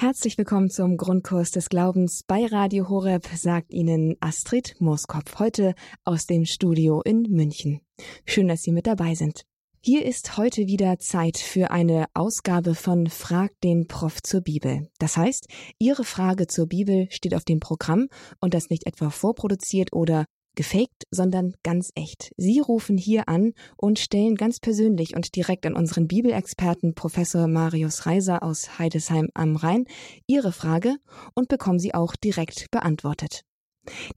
[0.00, 5.74] Herzlich willkommen zum Grundkurs des Glaubens bei Radio Horeb, sagt Ihnen Astrid Mooskopf heute
[6.04, 7.80] aus dem Studio in München.
[8.24, 9.42] Schön, dass Sie mit dabei sind.
[9.80, 14.88] Hier ist heute wieder Zeit für eine Ausgabe von Frag den Prof zur Bibel.
[15.00, 15.48] Das heißt,
[15.80, 18.06] Ihre Frage zur Bibel steht auf dem Programm
[18.40, 20.26] und das nicht etwa vorproduziert oder
[20.58, 22.32] gefaked, sondern ganz echt.
[22.36, 28.06] Sie rufen hier an und stellen ganz persönlich und direkt an unseren Bibelexperten Professor Marius
[28.06, 29.84] Reiser aus Heidesheim am Rhein
[30.26, 30.96] Ihre Frage
[31.34, 33.44] und bekommen sie auch direkt beantwortet.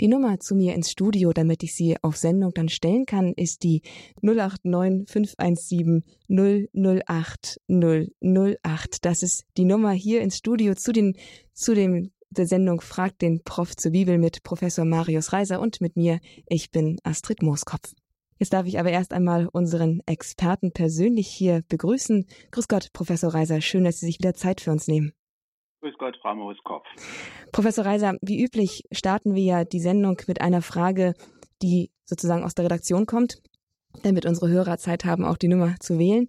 [0.01, 3.61] Die Nummer zu mir ins Studio, damit ich sie auf Sendung dann stellen kann, ist
[3.61, 3.83] die
[4.23, 9.05] 089 517 008 008.
[9.05, 11.15] Das ist die Nummer hier ins Studio zu den,
[11.53, 15.97] zu dem der Sendung Fragt den Prof zur Bibel mit Professor Marius Reiser und mit
[15.97, 16.19] mir.
[16.47, 17.93] Ich bin Astrid Mooskopf.
[18.39, 22.25] Jetzt darf ich aber erst einmal unseren Experten persönlich hier begrüßen.
[22.51, 23.61] Grüß Gott, Professor Reiser.
[23.61, 25.11] Schön, dass Sie sich wieder Zeit für uns nehmen.
[25.81, 26.85] Grüß Gott, Frau Mooskopf.
[27.51, 31.13] Professor Reiser, wie üblich starten wir ja die Sendung mit einer Frage,
[31.61, 33.41] die sozusagen aus der Redaktion kommt,
[34.03, 36.27] damit unsere Hörer Zeit haben, auch die Nummer zu wählen.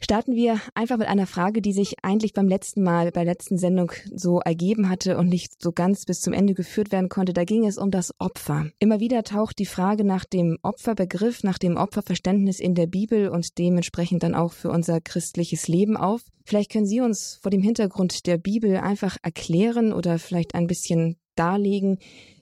[0.00, 3.58] Starten wir einfach mit einer Frage, die sich eigentlich beim letzten Mal, bei der letzten
[3.58, 7.32] Sendung so ergeben hatte und nicht so ganz bis zum Ende geführt werden konnte.
[7.32, 8.66] Da ging es um das Opfer.
[8.78, 13.58] Immer wieder taucht die Frage nach dem Opferbegriff, nach dem Opferverständnis in der Bibel und
[13.58, 16.22] dementsprechend dann auch für unser christliches Leben auf.
[16.44, 21.16] Vielleicht können Sie uns vor dem Hintergrund der Bibel einfach erklären oder vielleicht ein bisschen
[21.34, 21.98] darlegen,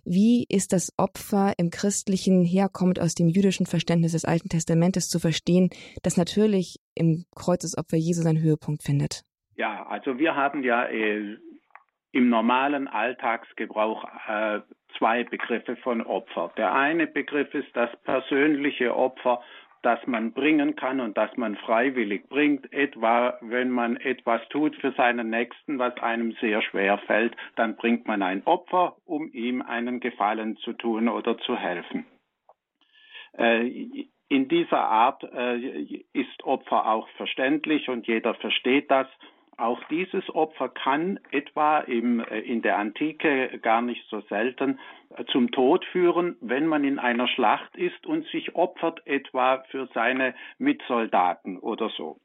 [0.06, 5.18] wie ist das Opfer im christlichen herkommt aus dem jüdischen Verständnis des Alten Testamentes zu
[5.18, 5.68] verstehen,
[6.02, 9.22] das natürlich im Kreuzesopfer Jesu seinen Höhepunkt findet?
[9.56, 11.36] Ja, also wir haben ja äh,
[12.12, 14.60] im normalen Alltagsgebrauch äh,
[14.96, 16.52] zwei Begriffe von Opfer.
[16.56, 19.42] Der eine Begriff ist das persönliche Opfer,
[19.82, 24.92] das man bringen kann und das man freiwillig bringt, etwa wenn man etwas tut für
[24.92, 30.00] seinen Nächsten, was einem sehr schwer fällt, dann bringt man ein Opfer, um ihm einen
[30.00, 32.06] Gefallen zu tun oder zu helfen.
[33.38, 39.06] Äh, in dieser Art äh, ist Opfer auch verständlich und jeder versteht das.
[39.58, 44.78] Auch dieses Opfer kann etwa im, äh, in der Antike gar nicht so selten
[45.16, 49.88] äh, zum Tod führen, wenn man in einer Schlacht ist und sich opfert etwa für
[49.94, 52.18] seine Mitsoldaten oder so.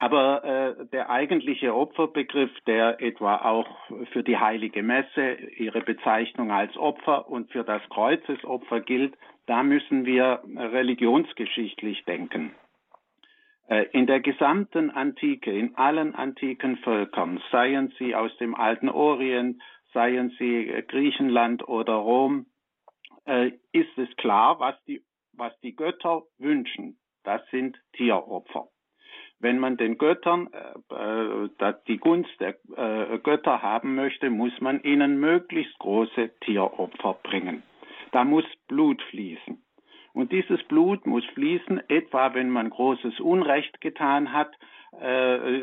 [0.00, 3.68] Aber äh, der eigentliche Opferbegriff, der etwa auch
[4.10, 9.14] für die heilige Messe, ihre Bezeichnung als Opfer und für das Kreuzesopfer gilt,
[9.46, 12.52] da müssen wir religionsgeschichtlich denken.
[13.68, 19.62] Äh, in der gesamten Antike, in allen antiken Völkern, seien sie aus dem alten Orient,
[19.92, 22.46] seien sie äh, Griechenland oder Rom,
[23.24, 25.02] äh, ist es klar, was die,
[25.32, 26.98] was die Götter wünschen.
[27.24, 28.68] Das sind Tieropfer.
[29.38, 35.18] Wenn man den Göttern äh, die Gunst der äh, Götter haben möchte, muss man ihnen
[35.18, 37.62] möglichst große Tieropfer bringen.
[38.12, 39.62] Da muss Blut fließen.
[40.12, 44.52] Und dieses Blut muss fließen, etwa wenn man großes Unrecht getan hat,
[45.00, 45.60] äh,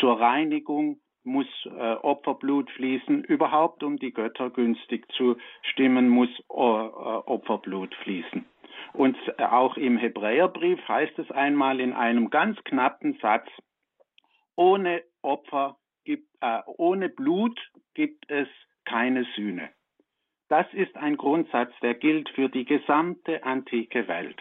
[0.00, 3.24] zur Reinigung muss äh, Opferblut fließen.
[3.24, 8.44] Überhaupt, um die Götter günstig zu stimmen, muss äh, Opferblut fließen.
[8.92, 13.48] Und auch im Hebräerbrief heißt es einmal in einem ganz knappen Satz,
[14.54, 17.60] ohne Opfer gibt, äh, ohne Blut
[17.94, 18.48] gibt es
[18.84, 19.70] keine Sühne.
[20.48, 24.40] Das ist ein Grundsatz, der gilt für die gesamte antike Welt.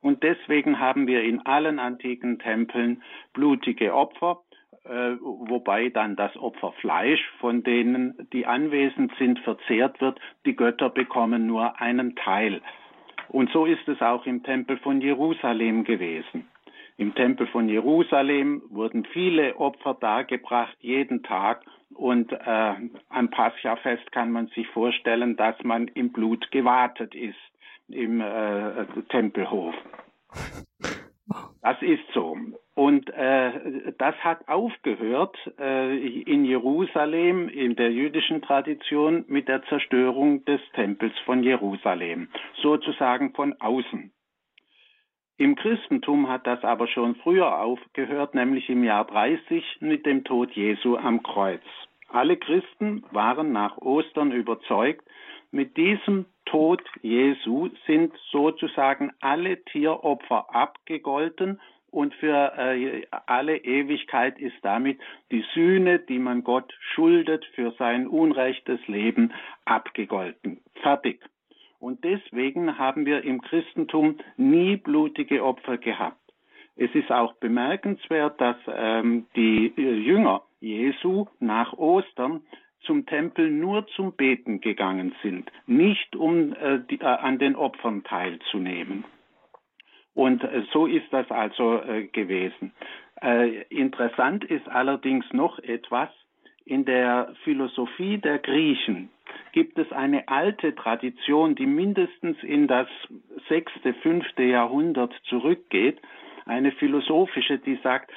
[0.00, 4.42] Und deswegen haben wir in allen antiken Tempeln blutige Opfer,
[4.84, 10.20] äh, wobei dann das Opferfleisch, von denen die anwesend sind, verzehrt wird.
[10.46, 12.60] Die Götter bekommen nur einen Teil.
[13.28, 16.48] Und so ist es auch im Tempel von Jerusalem gewesen.
[16.98, 21.64] Im Tempel von Jerusalem wurden viele Opfer dargebracht, jeden Tag.
[21.94, 22.74] Und äh,
[23.08, 27.38] am Pascha-Fest kann man sich vorstellen, dass man im Blut gewartet ist
[27.88, 29.74] im äh, Tempelhof.
[31.60, 32.38] Das ist so.
[32.74, 40.44] Und äh, das hat aufgehört äh, in Jerusalem, in der jüdischen Tradition, mit der Zerstörung
[40.46, 42.28] des Tempels von Jerusalem,
[42.62, 44.10] sozusagen von außen.
[45.38, 50.50] Im Christentum hat das aber schon früher aufgehört, nämlich im Jahr 30 mit dem Tod
[50.50, 51.62] Jesu am Kreuz.
[52.08, 55.06] Alle Christen waren nach Ostern überzeugt,
[55.52, 64.56] mit diesem Tod Jesu sind sozusagen alle Tieropfer abgegolten und für äh, alle Ewigkeit ist
[64.62, 64.98] damit
[65.30, 69.32] die Sühne, die man Gott schuldet für sein unrechtes Leben,
[69.64, 70.60] abgegolten.
[70.82, 71.20] Fertig.
[71.78, 76.20] Und deswegen haben wir im Christentum nie blutige Opfer gehabt.
[76.76, 82.42] Es ist auch bemerkenswert, dass ähm, die Jünger Jesu nach Ostern
[82.82, 88.04] zum Tempel nur zum Beten gegangen sind, nicht um äh, die, äh, an den Opfern
[88.04, 89.04] teilzunehmen.
[90.14, 92.72] Und äh, so ist das also äh, gewesen.
[93.20, 96.10] Äh, interessant ist allerdings noch etwas.
[96.68, 99.08] In der Philosophie der Griechen
[99.52, 102.86] gibt es eine alte Tradition, die mindestens in das
[103.48, 105.98] sechste, fünfte Jahrhundert zurückgeht.
[106.44, 108.10] Eine philosophische, die sagt,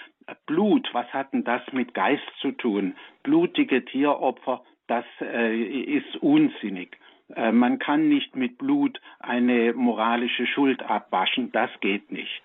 [0.48, 2.96] Blut, was hat denn das mit Geist zu tun?
[3.24, 6.98] Blutige Tieropfer, das äh, ist unsinnig.
[7.34, 12.44] Äh, man kann nicht mit Blut eine moralische Schuld abwaschen, das geht nicht.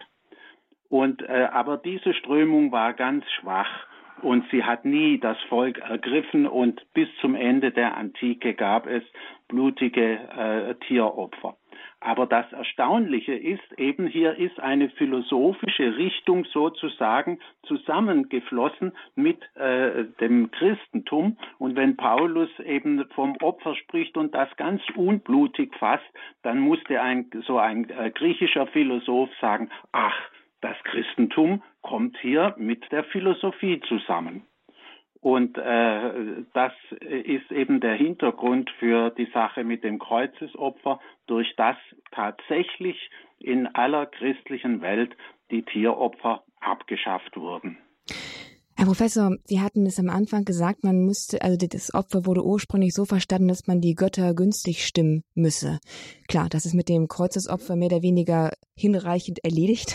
[0.89, 3.89] Und äh, aber diese Strömung war ganz schwach
[4.23, 9.03] und sie hat nie das Volk ergriffen und bis zum Ende der Antike gab es
[9.49, 11.57] blutige äh, Tieropfer.
[12.01, 20.51] Aber das Erstaunliche ist eben, hier ist eine philosophische Richtung sozusagen zusammengeflossen mit äh, dem
[20.51, 21.37] Christentum.
[21.59, 26.05] Und wenn Paulus eben vom Opfer spricht und das ganz unblutig fasst,
[26.43, 30.17] dann musste ein, so ein äh, griechischer Philosoph sagen, ach,
[30.61, 34.47] das Christentum kommt hier mit der Philosophie zusammen.
[35.21, 41.77] Und äh, das ist eben der Hintergrund für die Sache mit dem Kreuzesopfer, durch das
[42.13, 45.17] tatsächlich in aller christlichen Welt
[45.51, 47.79] die Tieropfer abgeschafft wurden.
[48.79, 52.93] Herr Professor, Sie hatten es am Anfang gesagt, man müsste, also das Opfer wurde ursprünglich
[52.93, 55.79] so verstanden, dass man die Götter günstig stimmen müsse.
[56.29, 59.95] Klar, das ist mit dem Kreuzesopfer mehr oder weniger hinreichend erledigt.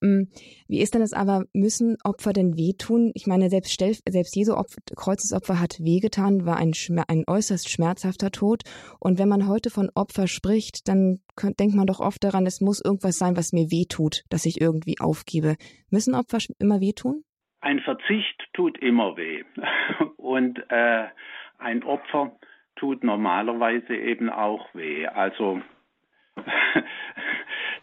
[0.00, 0.24] Mm,
[0.66, 3.12] wie ist denn das aber, müssen Opfer denn wehtun?
[3.14, 6.72] Ich meine, selbst, selbst Jesu Opfer, Kreuzesopfer hat wehgetan, war ein,
[7.06, 8.62] ein äußerst schmerzhafter Tod.
[8.98, 12.80] Und wenn man heute von Opfer spricht, dann denkt man doch oft daran, es muss
[12.80, 15.54] irgendwas sein, was mir wehtut, dass ich irgendwie aufgebe.
[15.88, 17.22] Müssen Opfer immer wehtun?
[17.62, 19.44] Ein Verzicht tut immer weh
[20.16, 21.06] und äh,
[21.58, 22.36] ein Opfer
[22.76, 25.06] tut normalerweise eben auch weh.
[25.06, 25.62] Also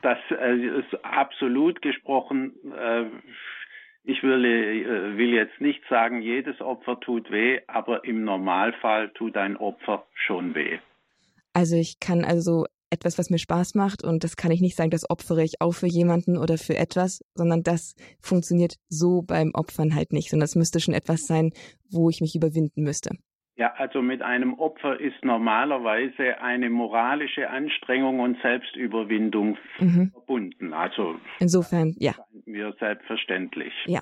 [0.01, 2.53] das äh, ist absolut gesprochen.
[2.77, 3.05] Äh,
[4.03, 9.37] ich will, äh, will jetzt nicht sagen, jedes Opfer tut weh, aber im Normalfall tut
[9.37, 10.79] ein Opfer schon weh.
[11.53, 14.89] Also ich kann also etwas, was mir Spaß macht und das kann ich nicht sagen,
[14.89, 19.95] das opfere ich auch für jemanden oder für etwas, sondern das funktioniert so beim Opfern
[19.95, 21.51] halt nicht, sondern es müsste schon etwas sein,
[21.91, 23.12] wo ich mich überwinden müsste.
[23.56, 30.12] Ja, also mit einem Opfer ist normalerweise eine moralische Anstrengung und Selbstüberwindung mhm.
[30.12, 30.71] verbunden.
[30.71, 32.13] Also insofern, ja.
[32.45, 33.74] Mir selbstverständlich.
[33.85, 34.01] Ja,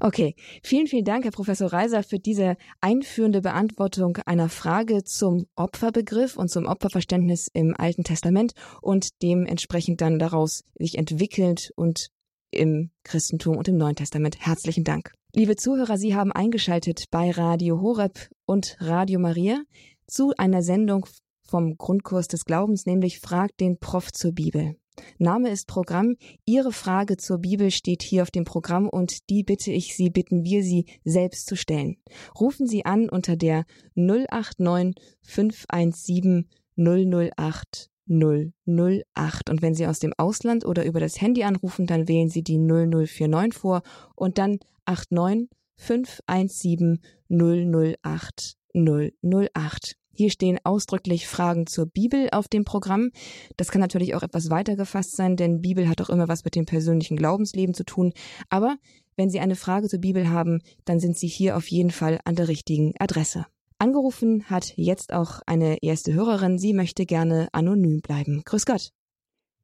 [0.00, 6.36] Okay, vielen, vielen Dank, Herr Professor Reiser, für diese einführende Beantwortung einer Frage zum Opferbegriff
[6.36, 12.10] und zum Opferverständnis im Alten Testament und dementsprechend dann daraus sich entwickelnd und
[12.50, 14.36] im Christentum und im Neuen Testament.
[14.38, 15.12] Herzlichen Dank.
[15.34, 19.62] Liebe Zuhörer, Sie haben eingeschaltet bei Radio Horeb und Radio Maria
[20.06, 21.06] zu einer Sendung
[21.42, 24.76] vom Grundkurs des Glaubens, nämlich Frag den Prof zur Bibel.
[25.18, 26.16] Name ist Programm.
[26.44, 30.44] Ihre Frage zur Bibel steht hier auf dem Programm und die bitte ich Sie, bitten
[30.44, 31.96] wir Sie selbst zu stellen.
[32.38, 33.64] Rufen Sie an unter der
[33.94, 39.50] 089 517 008 008.
[39.50, 42.58] Und wenn Sie aus dem Ausland oder über das Handy anrufen, dann wählen Sie die
[42.58, 43.82] 0049 vor
[44.14, 49.96] und dann 89 517 008 008.
[50.18, 53.12] Hier stehen ausdrücklich Fragen zur Bibel auf dem Programm.
[53.56, 56.56] Das kann natürlich auch etwas weiter gefasst sein, denn Bibel hat auch immer was mit
[56.56, 58.12] dem persönlichen Glaubensleben zu tun.
[58.50, 58.78] Aber
[59.14, 62.34] wenn Sie eine Frage zur Bibel haben, dann sind Sie hier auf jeden Fall an
[62.34, 63.46] der richtigen Adresse.
[63.78, 66.58] Angerufen hat jetzt auch eine erste Hörerin.
[66.58, 68.42] Sie möchte gerne anonym bleiben.
[68.44, 68.90] Grüß Gott.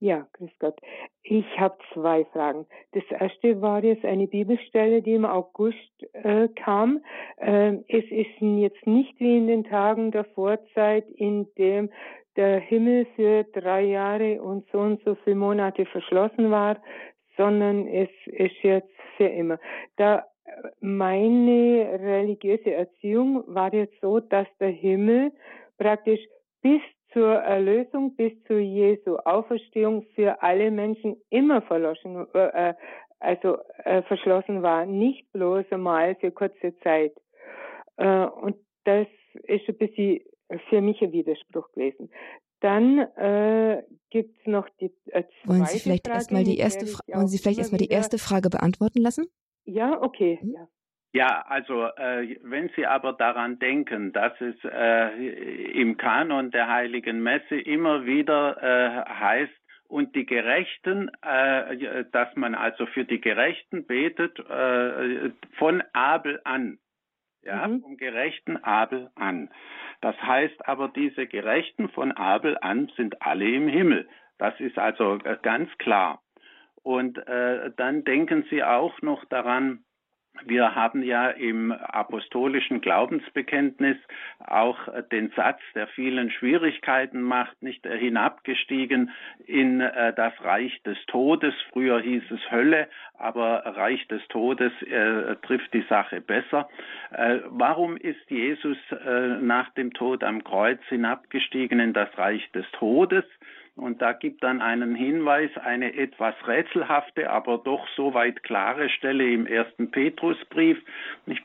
[0.00, 0.78] Ja, grüß Gott.
[1.22, 2.66] Ich habe zwei Fragen.
[2.92, 5.78] Das erste war jetzt eine Bibelstelle, die im August
[6.12, 7.02] äh, kam.
[7.38, 11.90] Äh, es ist jetzt nicht wie in den Tagen der Vorzeit, in dem
[12.36, 16.82] der Himmel für drei Jahre und so und so viele Monate verschlossen war,
[17.36, 19.58] sondern es ist jetzt für immer.
[19.96, 20.24] Da
[20.80, 25.32] meine religiöse Erziehung war jetzt so, dass der Himmel
[25.78, 26.20] praktisch
[26.62, 26.80] bis
[27.14, 32.74] zur Erlösung bis zu Jesu Auferstehung für alle Menschen immer verloschen, äh, äh,
[33.20, 37.14] also äh, verschlossen war, nicht bloß einmal für kurze Zeit.
[37.96, 39.06] Äh, und das
[39.44, 40.20] ist ein bisschen
[40.68, 42.10] für mich ein Widerspruch gewesen.
[42.60, 47.02] Dann äh, gibt es noch die äh, zweite Wollen Sie vielleicht erstmal die erste Fra
[47.08, 49.26] Wollen Sie vielleicht erstmal die erste Frage beantworten lassen?
[49.64, 50.38] Ja, okay.
[50.42, 50.52] Mhm.
[50.52, 50.68] Ja.
[51.14, 57.22] Ja, also äh, wenn Sie aber daran denken, dass es äh, im Kanon der Heiligen
[57.22, 59.52] Messe immer wieder äh, heißt,
[59.86, 66.78] und die Gerechten, äh, dass man also für die Gerechten betet äh, von Abel an.
[67.44, 67.82] Ja, mhm.
[67.82, 69.50] vom gerechten Abel an.
[70.00, 74.08] Das heißt aber, diese Gerechten von Abel an sind alle im Himmel.
[74.38, 76.22] Das ist also äh, ganz klar.
[76.82, 79.83] Und dann denken Sie auch noch daran,
[80.46, 83.96] wir haben ja im apostolischen Glaubensbekenntnis
[84.40, 84.78] auch
[85.10, 89.10] den Satz, der vielen Schwierigkeiten macht, nicht hinabgestiegen
[89.46, 91.54] in äh, das Reich des Todes.
[91.72, 96.68] Früher hieß es Hölle, aber Reich des Todes äh, trifft die Sache besser.
[97.12, 102.66] Äh, warum ist Jesus äh, nach dem Tod am Kreuz hinabgestiegen in das Reich des
[102.72, 103.24] Todes?
[103.76, 109.46] Und da gibt dann einen Hinweis, eine etwas rätselhafte, aber doch soweit klare Stelle im
[109.46, 110.78] ersten Petrusbrief,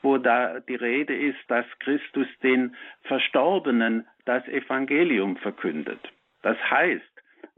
[0.03, 6.00] wo da die Rede ist, dass Christus den Verstorbenen das Evangelium verkündet.
[6.43, 7.03] Das heißt,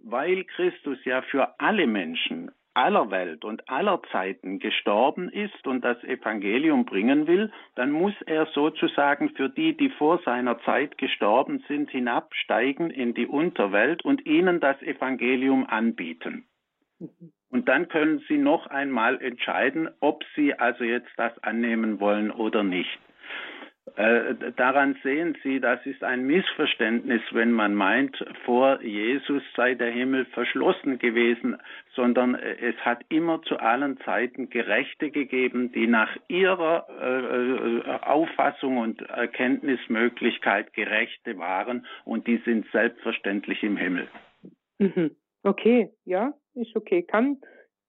[0.03, 6.01] weil Christus ja für alle Menschen aller Welt und aller Zeiten gestorben ist und das
[6.03, 11.89] Evangelium bringen will, dann muss er sozusagen für die, die vor seiner Zeit gestorben sind,
[11.89, 16.45] hinabsteigen in die Unterwelt und ihnen das Evangelium anbieten.
[17.49, 22.63] Und dann können sie noch einmal entscheiden, ob sie also jetzt das annehmen wollen oder
[22.63, 22.99] nicht.
[23.95, 29.91] Äh, daran sehen Sie, das ist ein Missverständnis, wenn man meint, vor Jesus sei der
[29.91, 31.57] Himmel verschlossen gewesen,
[31.95, 38.77] sondern äh, es hat immer zu allen Zeiten Gerechte gegeben, die nach ihrer äh, Auffassung
[38.77, 44.07] und Erkenntnismöglichkeit Gerechte waren und die sind selbstverständlich im Himmel.
[44.79, 45.12] Mhm.
[45.43, 47.03] Okay, ja, ist okay.
[47.03, 47.38] Kann,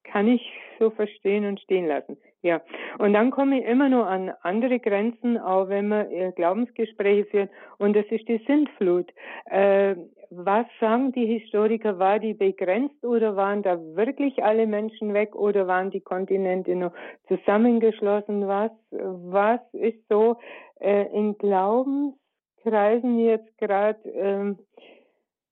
[0.04, 0.42] kann ich
[0.78, 2.16] so verstehen und stehen lassen.
[2.42, 2.60] Ja,
[2.98, 7.50] und dann komme ich immer nur an andere Grenzen, auch wenn man äh, Glaubensgespräche führt,
[7.78, 9.12] und das ist die Sintflut.
[9.44, 9.94] Äh,
[10.34, 15.66] was sagen die Historiker, war die begrenzt oder waren da wirklich alle Menschen weg oder
[15.66, 16.92] waren die Kontinente noch
[17.28, 18.48] zusammengeschlossen?
[18.48, 20.38] Was, was ist so
[20.80, 24.58] äh, in Glaubenskreisen jetzt gerade, ähm,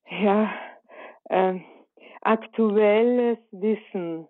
[0.09, 0.50] ja,
[1.28, 1.61] äh,
[2.23, 4.26] aktuelles Wissen?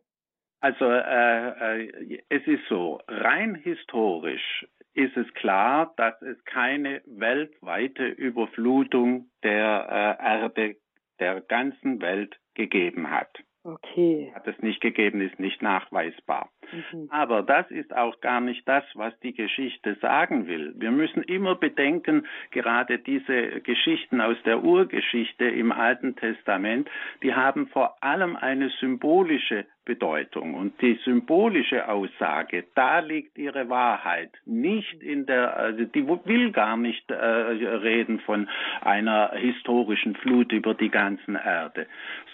[0.61, 8.07] Also äh, äh, es ist so, rein historisch ist es klar, dass es keine weltweite
[8.07, 10.77] Überflutung der äh, Erde
[11.19, 13.31] der ganzen Welt gegeben hat.
[13.63, 14.33] Okay.
[14.35, 16.51] Hat es nicht gegeben, ist nicht nachweisbar.
[16.73, 17.09] Mhm.
[17.11, 20.75] Aber das ist auch gar nicht das, was die Geschichte sagen will.
[20.77, 26.89] Wir müssen immer bedenken, gerade diese Geschichten aus der Urgeschichte im Alten Testament,
[27.23, 30.55] die haben vor allem eine symbolische Bedeutung.
[30.55, 34.31] Und die symbolische Aussage, da liegt ihre Wahrheit.
[34.45, 38.49] Nicht in der, also die will gar nicht äh, reden von
[38.83, 41.87] einer historischen Flut über die ganzen Erde,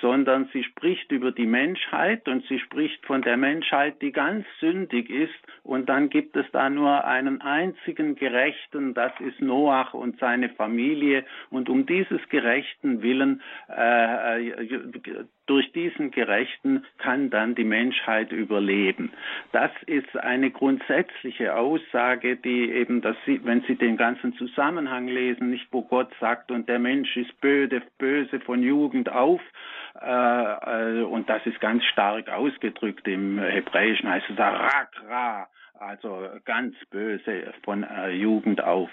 [0.02, 4.25] sondern sie spricht über die Menschheit und sie spricht von der Menschheit, die ganz
[4.60, 5.34] sündig ist.
[5.62, 11.24] Und dann gibt es da nur einen einzigen Gerechten, das ist Noach und seine Familie.
[11.50, 19.12] Und um dieses gerechten Willen äh, äh durch diesen Gerechten kann dann die Menschheit überleben.
[19.52, 25.50] Das ist eine grundsätzliche Aussage, die eben, dass Sie, wenn Sie den ganzen Zusammenhang lesen,
[25.50, 29.40] nicht wo Gott sagt, und der Mensch ist böse, böse von Jugend auf,
[30.00, 35.48] äh, äh, und das ist ganz stark ausgedrückt im Hebräischen, heißt es Rakra,
[35.78, 38.90] also ganz böse von äh, Jugend auf.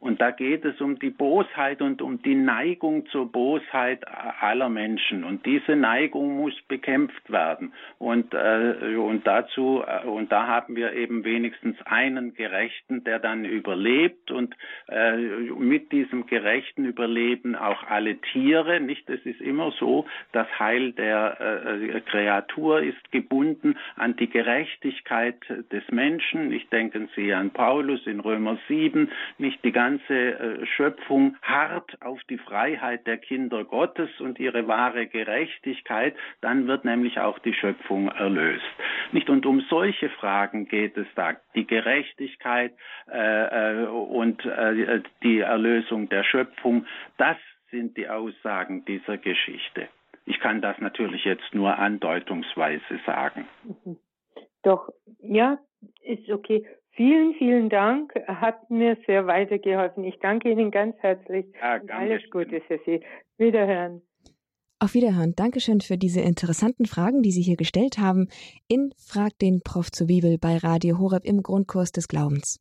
[0.00, 4.02] Und da geht es um die Bosheit und um die Neigung zur Bosheit
[4.40, 5.24] aller Menschen.
[5.24, 7.74] Und diese Neigung muss bekämpft werden.
[7.98, 13.44] Und, äh, und dazu, äh, und da haben wir eben wenigstens einen Gerechten, der dann
[13.44, 14.56] überlebt und
[14.88, 18.80] äh, mit diesem gerechten Überleben auch alle Tiere.
[18.80, 25.36] Nicht, es ist immer so, das Heil der äh, Kreatur ist gebunden an die Gerechtigkeit
[25.70, 26.48] des Menschen.
[26.48, 32.22] Nicht denken Sie an Paulus in Römer 7, nicht die ganze äh, Schöpfung hart auf
[32.28, 38.08] die Freiheit der Kinder Gottes und ihre wahre Gerechtigkeit, dann wird nämlich auch die Schöpfung
[38.08, 38.64] erlöst.
[39.12, 42.72] Nicht und um solche Fragen geht es da, die Gerechtigkeit
[43.10, 47.36] äh, äh und äh, die Erlösung der Schöpfung, das
[47.70, 49.88] sind die Aussagen dieser Geschichte.
[50.26, 53.48] Ich kann das natürlich jetzt nur andeutungsweise sagen.
[53.64, 53.96] Mhm.
[54.62, 54.90] Doch,
[55.22, 55.58] ja,
[56.02, 56.66] ist okay.
[57.00, 58.12] Vielen, vielen Dank.
[58.26, 60.04] Hat mir sehr weitergeholfen.
[60.04, 61.46] Ich danke Ihnen ganz herzlich.
[61.58, 63.00] Ja, alles Gute für Sie.
[63.38, 64.02] Wiederhören.
[64.80, 65.32] Auf Wiederhören.
[65.34, 68.28] Dankeschön für diese interessanten Fragen, die Sie hier gestellt haben
[68.68, 72.60] in Frag den Prof zur Bibel bei Radio Horeb im Grundkurs des Glaubens.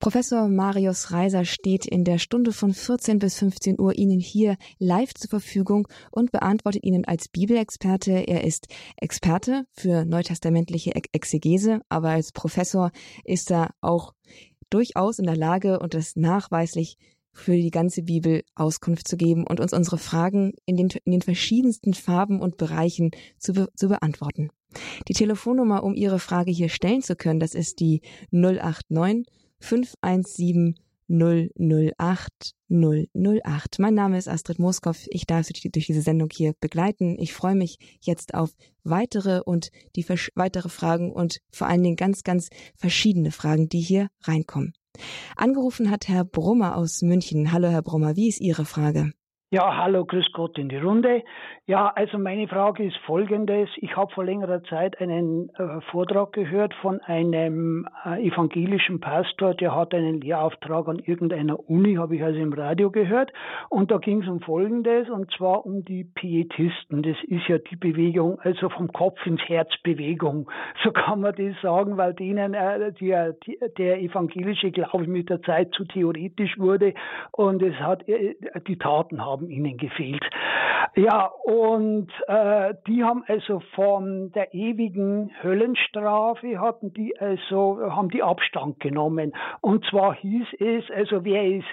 [0.00, 5.14] Professor Marius Reiser steht in der Stunde von 14 bis 15 Uhr Ihnen hier live
[5.14, 8.12] zur Verfügung und beantwortet Ihnen als Bibelexperte.
[8.12, 12.90] Er ist Experte für neutestamentliche Exegese, aber als Professor
[13.24, 14.12] ist er auch
[14.68, 16.98] durchaus in der Lage und das nachweislich
[17.32, 21.22] für die ganze Bibel Auskunft zu geben und uns unsere Fragen in den, in den
[21.22, 24.50] verschiedensten Farben und Bereichen zu, be, zu beantworten.
[25.08, 29.26] Die Telefonnummer, um Ihre Frage hier stellen zu können, das ist die 089
[29.64, 30.74] 517
[31.08, 33.78] 008 008.
[33.78, 35.06] Mein Name ist Astrid Moskow.
[35.08, 37.16] Ich darf Sie durch diese Sendung hier begleiten.
[37.18, 38.50] Ich freue mich jetzt auf
[38.82, 44.08] weitere und die weitere Fragen und vor allen Dingen ganz, ganz verschiedene Fragen, die hier
[44.22, 44.74] reinkommen.
[45.36, 47.50] Angerufen hat Herr Brummer aus München.
[47.50, 48.16] Hallo, Herr Brummer.
[48.16, 49.12] Wie ist Ihre Frage?
[49.50, 51.22] Ja, hallo, grüß Gott in die Runde.
[51.66, 53.68] Ja, also meine Frage ist folgendes.
[53.76, 59.74] Ich habe vor längerer Zeit einen äh, Vortrag gehört von einem äh, evangelischen Pastor, der
[59.74, 63.32] hat einen Lehrauftrag an irgendeiner Uni, habe ich also im Radio gehört.
[63.68, 67.02] Und da ging es um Folgendes, und zwar um die Pietisten.
[67.02, 70.50] Das ist ja die Bewegung, also vom Kopf ins Herz Bewegung.
[70.82, 75.72] So kann man das sagen, weil denen äh, die, der evangelische Glaube mit der Zeit
[75.72, 76.94] zu theoretisch wurde
[77.32, 78.34] und es hat äh,
[78.66, 80.24] die Taten haben haben ihnen gefehlt.
[80.96, 88.22] Ja, und äh, die haben also von der ewigen Höllenstrafe hatten die also haben die
[88.22, 89.34] Abstand genommen.
[89.60, 91.66] Und zwar hieß es, also wer ist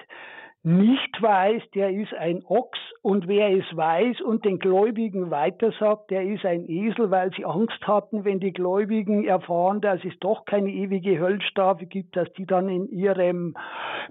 [0.64, 6.24] nicht weiß, der ist ein Ochs und wer es weiß und den Gläubigen weitersagt, der
[6.24, 10.70] ist ein Esel, weil sie Angst hatten, wenn die Gläubigen erfahren, dass es doch keine
[10.70, 13.56] ewige Höllenstrafe gibt, dass die dann in ihrem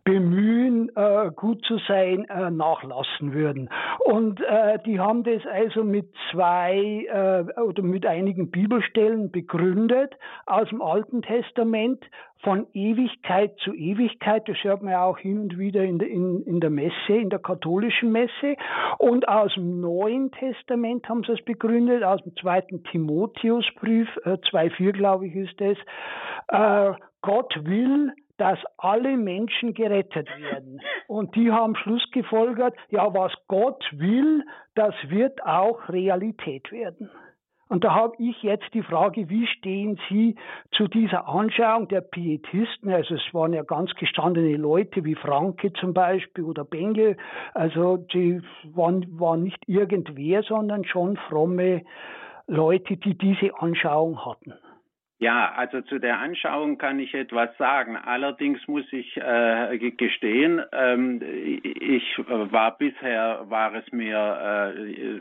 [0.03, 3.71] Bemühen, äh, gut zu sein, äh, nachlassen würden.
[4.05, 10.17] Und äh, die haben das also mit zwei äh, oder mit einigen Bibelstellen begründet
[10.47, 12.05] aus dem Alten Testament,
[12.43, 14.49] von Ewigkeit zu Ewigkeit.
[14.49, 17.31] Das hört man ja auch hin und wieder in der, in, in der Messe, in
[17.31, 18.57] der katholischen Messe.
[18.99, 24.93] Und aus dem Neuen Testament haben sie es begründet, aus dem zweiten Timotheusbrief, äh, 2,4
[24.93, 25.79] glaube ich ist es.
[26.49, 26.93] Äh,
[27.23, 30.81] Gott will, dass alle Menschen gerettet werden.
[31.09, 37.11] Und die haben Schluss gefolgert, ja, was Gott will, das wird auch Realität werden.
[37.71, 40.35] Und da habe ich jetzt die Frage, wie stehen Sie
[40.73, 42.93] zu dieser Anschauung der Pietisten?
[42.93, 47.17] Also es waren ja ganz gestandene Leute wie Franke zum Beispiel oder Bengel.
[47.55, 48.43] Also die
[48.75, 51.83] waren, waren nicht irgendwer, sondern schon fromme
[52.49, 54.53] Leute, die diese Anschauung hatten.
[55.21, 57.97] Ja, also zu der Anschauung kann ich etwas sagen.
[57.97, 65.21] Allerdings muss ich äh, gestehen, ähm, ich war bisher, war es mir äh,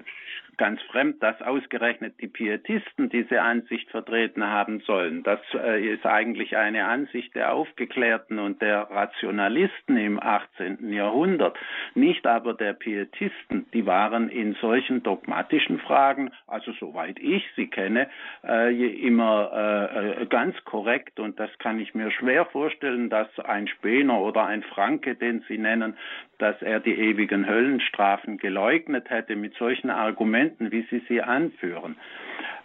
[0.60, 5.24] ganz fremd, dass ausgerechnet die Pietisten diese Ansicht vertreten haben sollen.
[5.24, 10.92] Das äh, ist eigentlich eine Ansicht der Aufgeklärten und der Rationalisten im 18.
[10.92, 11.58] Jahrhundert,
[11.96, 13.66] nicht aber der Pietisten.
[13.74, 18.10] Die waren in solchen dogmatischen Fragen, also soweit ich sie kenne,
[18.46, 19.88] äh, immer
[20.20, 24.64] äh, ganz korrekt und das kann ich mir schwer vorstellen, dass ein Spener oder ein
[24.64, 25.96] Franke, den Sie nennen,
[26.38, 31.96] dass er die ewigen Höllenstrafen geleugnet hätte mit solchen Argumenten, wie Sie sie anführen.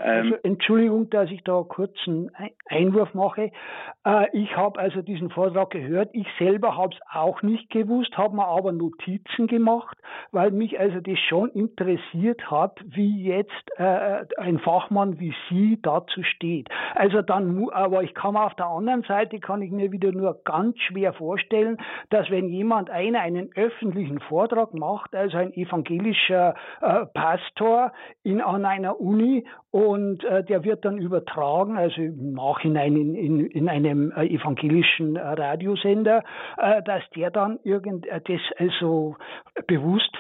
[0.05, 2.31] Ähm, also, Entschuldigung, dass ich da kurz einen
[2.67, 3.51] Einwurf mache.
[4.07, 6.11] Äh, ich habe also diesen Vortrag gehört.
[6.13, 9.97] Ich selber habe es auch nicht gewusst, habe mir aber Notizen gemacht,
[10.31, 16.23] weil mich also das schon interessiert hat, wie jetzt äh, ein Fachmann wie Sie dazu
[16.23, 16.69] steht.
[16.95, 20.79] Also dann, aber ich kann auf der anderen Seite kann ich mir wieder nur ganz
[20.81, 21.79] schwer vorstellen,
[22.11, 28.67] dass wenn jemand einer einen öffentlichen Vortrag macht, also ein evangelischer äh, Pastor in, an
[28.67, 34.13] einer Uni und äh, der wird dann übertragen, also im Nachhinein in, in, in einem
[34.13, 36.23] äh, evangelischen äh, Radiosender,
[36.59, 39.17] äh, dass der dann irgend äh, das also
[39.67, 40.17] bewusst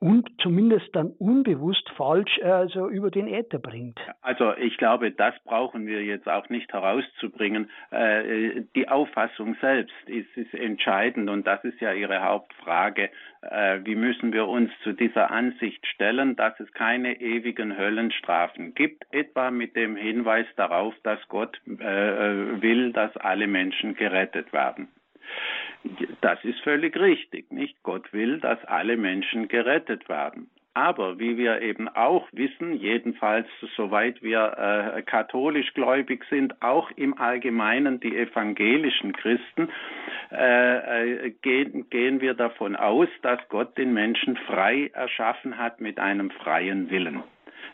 [0.00, 4.00] und zumindest dann unbewusst falsch also über den Äther bringt.
[4.22, 7.70] Also ich glaube, das brauchen wir jetzt auch nicht herauszubringen.
[7.92, 13.10] Äh, die Auffassung selbst ist, ist entscheidend und das ist ja Ihre Hauptfrage.
[13.42, 19.04] Äh, wie müssen wir uns zu dieser Ansicht stellen, dass es keine ewigen Höllenstrafen gibt,
[19.12, 24.88] etwa mit dem Hinweis darauf, dass Gott äh, will, dass alle Menschen gerettet werden.
[26.20, 27.82] Das ist völlig richtig, nicht?
[27.82, 30.50] Gott will, dass alle Menschen gerettet werden.
[30.76, 37.18] Aber wie wir eben auch wissen, jedenfalls soweit wir äh, katholisch gläubig sind, auch im
[37.18, 39.70] Allgemeinen die evangelischen Christen,
[40.30, 45.98] äh, äh, gehen, gehen wir davon aus, dass Gott den Menschen frei erschaffen hat mit
[45.98, 47.22] einem freien Willen.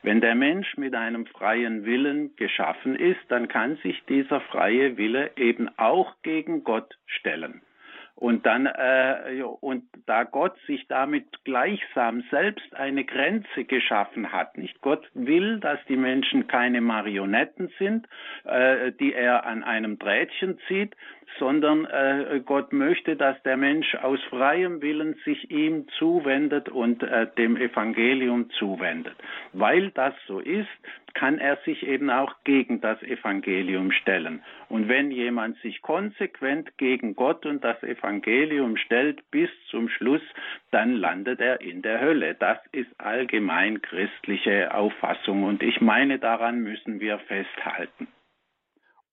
[0.05, 5.33] Wenn der Mensch mit einem freien Willen geschaffen ist, dann kann sich dieser freie Wille
[5.35, 7.63] eben auch gegen Gott stellen.
[8.15, 14.81] Und dann äh, und da Gott sich damit gleichsam selbst eine Grenze geschaffen hat, nicht
[14.81, 18.07] Gott will, dass die Menschen keine Marionetten sind,
[18.45, 20.95] äh, die er an einem Drähtchen zieht,
[21.39, 27.27] sondern äh, Gott möchte, dass der Mensch aus freiem Willen sich ihm zuwendet und äh,
[27.39, 29.17] dem Evangelium zuwendet.
[29.53, 30.69] Weil das so ist,
[31.15, 34.43] kann er sich eben auch gegen das Evangelium stellen.
[34.69, 40.23] Und wenn jemand sich konsequent gegen Gott und das Evangelium stellt bis zum Schluss,
[40.71, 42.35] dann landet er in der Hölle.
[42.35, 48.09] Das ist allgemein christliche Auffassung und ich meine, daran müssen wir festhalten.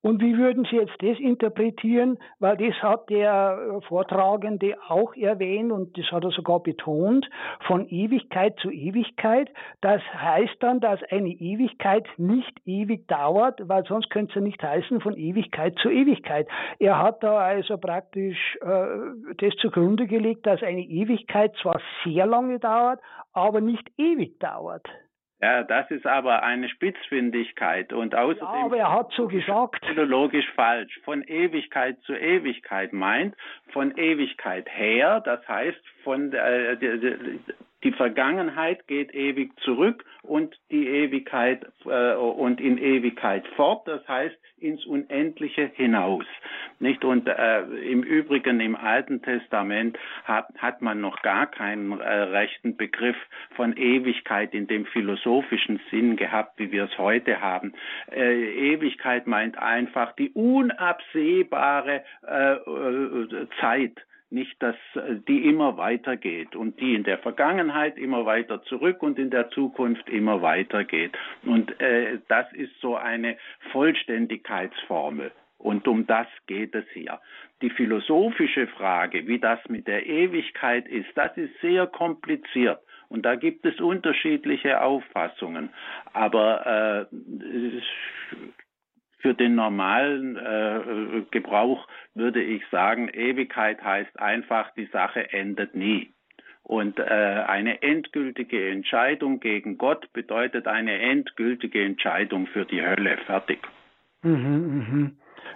[0.01, 2.17] Und wie würden Sie jetzt das interpretieren?
[2.39, 7.29] Weil das hat der äh, Vortragende auch erwähnt und das hat er sogar betont,
[7.67, 9.49] von Ewigkeit zu Ewigkeit.
[9.81, 14.63] Das heißt dann, dass eine Ewigkeit nicht ewig dauert, weil sonst könnte es ja nicht
[14.63, 16.47] heißen von Ewigkeit zu Ewigkeit.
[16.79, 22.59] Er hat da also praktisch äh, das zugrunde gelegt, dass eine Ewigkeit zwar sehr lange
[22.59, 23.01] dauert,
[23.33, 24.87] aber nicht ewig dauert.
[25.41, 29.85] Ja, das ist aber eine Spitzfindigkeit und außerdem ja, aber er hat so gesagt.
[29.85, 30.99] philologisch falsch.
[31.05, 33.35] Von Ewigkeit zu Ewigkeit meint
[33.71, 36.75] von Ewigkeit her, das heißt von äh,
[37.83, 44.37] die, Vergangenheit geht ewig zurück und die Ewigkeit äh, und in Ewigkeit fort, das heißt
[44.61, 46.25] ins Unendliche hinaus.
[46.79, 47.03] Nicht?
[47.03, 52.77] Und äh, im Übrigen im Alten Testament hat, hat man noch gar keinen äh, rechten
[52.77, 53.17] Begriff
[53.55, 57.73] von Ewigkeit in dem philosophischen Sinn gehabt, wie wir es heute haben.
[58.11, 63.93] Äh, Ewigkeit meint einfach die unabsehbare äh, äh, Zeit
[64.31, 69.17] nicht, dass äh, die immer weitergeht und die in der Vergangenheit immer weiter zurück und
[69.19, 71.17] in der Zukunft immer weitergeht.
[71.43, 73.37] Und äh, das ist so eine
[73.71, 75.31] Vollständigkeitsformel.
[75.57, 77.19] Und um das geht es hier.
[77.61, 82.79] Die philosophische Frage, wie das mit der Ewigkeit ist, das ist sehr kompliziert.
[83.09, 85.69] Und da gibt es unterschiedliche Auffassungen.
[86.13, 87.81] Aber äh,
[89.19, 96.13] für den normalen äh, Gebrauch würde ich sagen, Ewigkeit heißt einfach, die Sache endet nie.
[96.63, 103.17] Und äh, eine endgültige Entscheidung gegen Gott bedeutet eine endgültige Entscheidung für die Hölle.
[103.25, 103.59] Fertig.
[104.21, 105.11] Mhm, mh.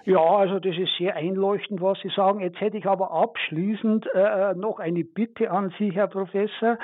[0.05, 2.41] Ja, also das ist sehr einleuchtend, was Sie sagen.
[2.41, 6.77] Jetzt hätte ich aber abschließend äh, noch eine Bitte an Sie, Herr Professor,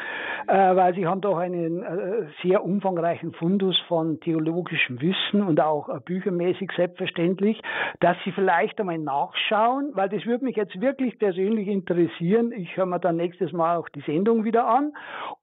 [0.47, 5.89] äh, weil Sie haben doch einen äh, sehr umfangreichen Fundus von theologischem Wissen und auch
[5.89, 7.61] äh, büchermäßig selbstverständlich,
[7.99, 12.53] dass Sie vielleicht einmal nachschauen, weil das würde mich jetzt wirklich persönlich interessieren.
[12.53, 14.93] Ich höre mir dann nächstes Mal auch die Sendung wieder an,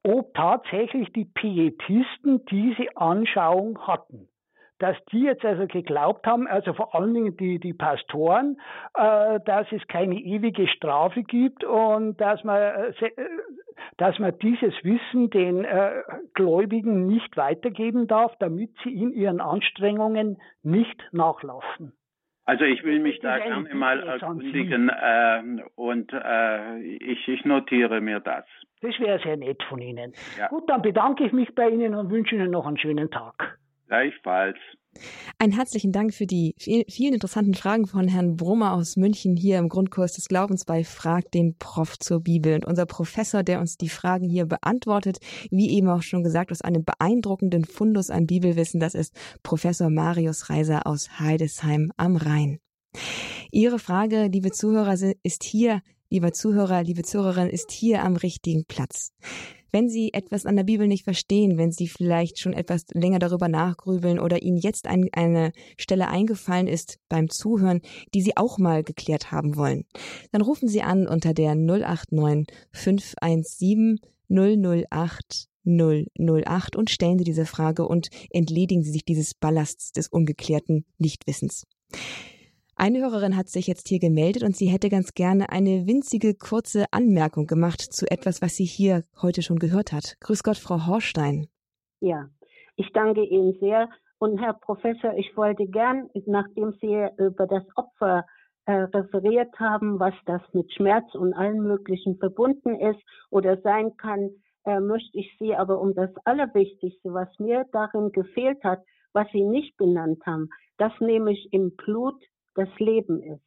[0.03, 4.29] ob tatsächlich die Pietisten diese Anschauung hatten
[4.79, 8.59] dass die jetzt also geglaubt haben, also vor allen Dingen die, die Pastoren,
[8.95, 13.29] äh, dass es keine ewige Strafe gibt und dass man, äh, äh,
[13.97, 16.03] dass man dieses Wissen den äh,
[16.35, 21.93] Gläubigen nicht weitergeben darf, damit sie in ihren Anstrengungen nicht nachlassen.
[22.45, 25.43] Also ich will mich da gerne mal erkundigen äh,
[25.75, 28.45] und äh, ich, ich notiere mir das.
[28.83, 30.13] Das wäre sehr nett von Ihnen.
[30.39, 30.47] Ja.
[30.47, 33.59] Gut, dann bedanke ich mich bei Ihnen und wünsche Ihnen noch einen schönen Tag.
[33.87, 34.57] Gleichfalls.
[35.39, 39.69] Einen herzlichen Dank für die vielen interessanten Fragen von Herrn Brummer aus München hier im
[39.69, 42.55] Grundkurs des Glaubens bei Frag den Prof zur Bibel.
[42.55, 45.19] Und unser Professor, der uns die Fragen hier beantwortet,
[45.51, 50.49] wie eben auch schon gesagt, aus einem beeindruckenden Fundus an Bibelwissen, das ist Professor Marius
[50.49, 52.59] Reiser aus Heidesheim am Rhein.
[53.51, 59.13] Ihre Frage, liebe Zuhörer, ist hier, lieber Zuhörer, liebe Zuhörerin, ist hier am richtigen Platz.
[59.77, 63.47] Wenn Sie etwas an der Bibel nicht verstehen, wenn Sie vielleicht schon etwas länger darüber
[63.47, 67.83] nachgrübeln oder Ihnen jetzt ein, eine Stelle eingefallen ist beim Zuhören,
[68.15, 69.85] die Sie auch mal geklärt haben wollen,
[70.33, 77.87] dann rufen Sie an unter der 089 517 008 008 und stellen Sie diese Frage
[77.87, 81.65] und entledigen Sie sich dieses Ballasts des ungeklärten Nichtwissens.
[82.79, 86.85] Eine Hörerin hat sich jetzt hier gemeldet und sie hätte ganz gerne eine winzige kurze
[86.91, 90.17] Anmerkung gemacht zu etwas, was sie hier heute schon gehört hat.
[90.21, 91.47] Grüß Gott, Frau Horstein.
[92.01, 92.29] Ja,
[92.77, 93.89] ich danke Ihnen sehr.
[94.19, 98.27] Und Herr Professor, ich wollte gern, nachdem Sie über das Opfer
[98.67, 104.29] äh, referiert haben, was das mit Schmerz und allen möglichen verbunden ist oder sein kann,
[104.67, 108.83] äh, möchte ich Sie aber um das Allerwichtigste, was mir darin gefehlt hat,
[109.15, 112.23] was Sie nicht genannt haben, das nämlich im Blut
[112.57, 113.45] das Leben ist.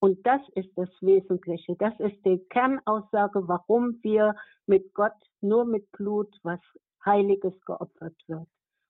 [0.00, 1.76] Und das ist das Wesentliche.
[1.76, 6.60] Das ist die Kernaussage, warum wir mit Gott nur mit Blut, was
[7.04, 8.48] Heiliges geopfert wird.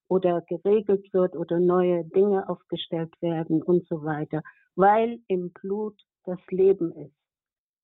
[0.09, 4.43] oder geregelt wird oder neue Dinge aufgestellt werden und so weiter,
[4.77, 7.15] weil im Blut das Leben ist.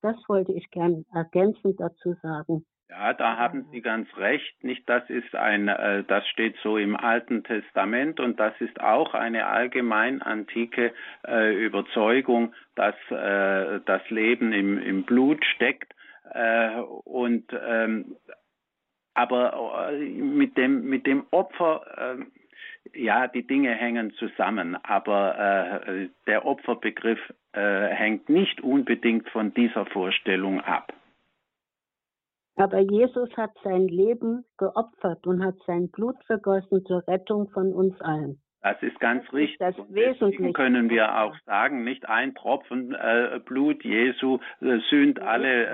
[0.03, 2.67] Das wollte ich gern ergänzend dazu sagen.
[2.91, 4.65] Ja, da haben Sie ganz recht.
[4.65, 9.15] Nicht, das ist ein, äh, das steht so im Alten Testament und das ist auch
[9.15, 10.93] eine allgemein antike
[11.27, 15.95] äh, Überzeugung, dass äh, das Leben im, im Blut steckt.
[16.33, 18.17] Äh, und ähm,
[19.15, 26.09] aber äh, mit dem mit dem Opfer äh, ja, die Dinge hängen zusammen, aber äh,
[26.27, 27.21] der Opferbegriff
[27.53, 30.93] äh, hängt nicht unbedingt von dieser Vorstellung ab.
[32.61, 37.99] Aber Jesus hat sein Leben geopfert und hat sein Blut vergossen zur Rettung von uns
[38.01, 38.39] allen.
[38.63, 39.53] Das ist ganz Das richtig.
[39.69, 40.53] ist das Wesentliche.
[40.53, 45.65] können wir auch sagen, nicht ein Tropfen äh, Blut Jesu äh, sühnt alle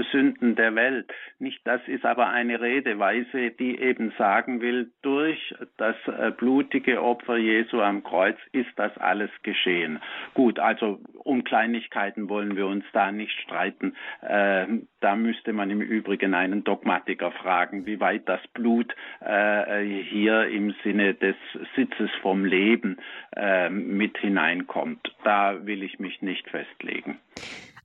[0.00, 1.10] äh, Sünden der Welt.
[1.38, 7.38] Nicht, das ist aber eine Redeweise, die eben sagen will, durch das äh, blutige Opfer
[7.38, 9.98] Jesu am Kreuz ist das alles geschehen.
[10.34, 13.96] Gut, also um Kleinigkeiten wollen wir uns da nicht streiten.
[15.00, 20.74] Da müsste man im Übrigen einen Dogmatiker fragen, wie weit das Blut äh, hier im
[20.82, 21.36] Sinne des
[21.76, 22.98] Sitzes vom Leben
[23.36, 25.14] äh, mit hineinkommt.
[25.24, 27.18] Da will ich mich nicht festlegen.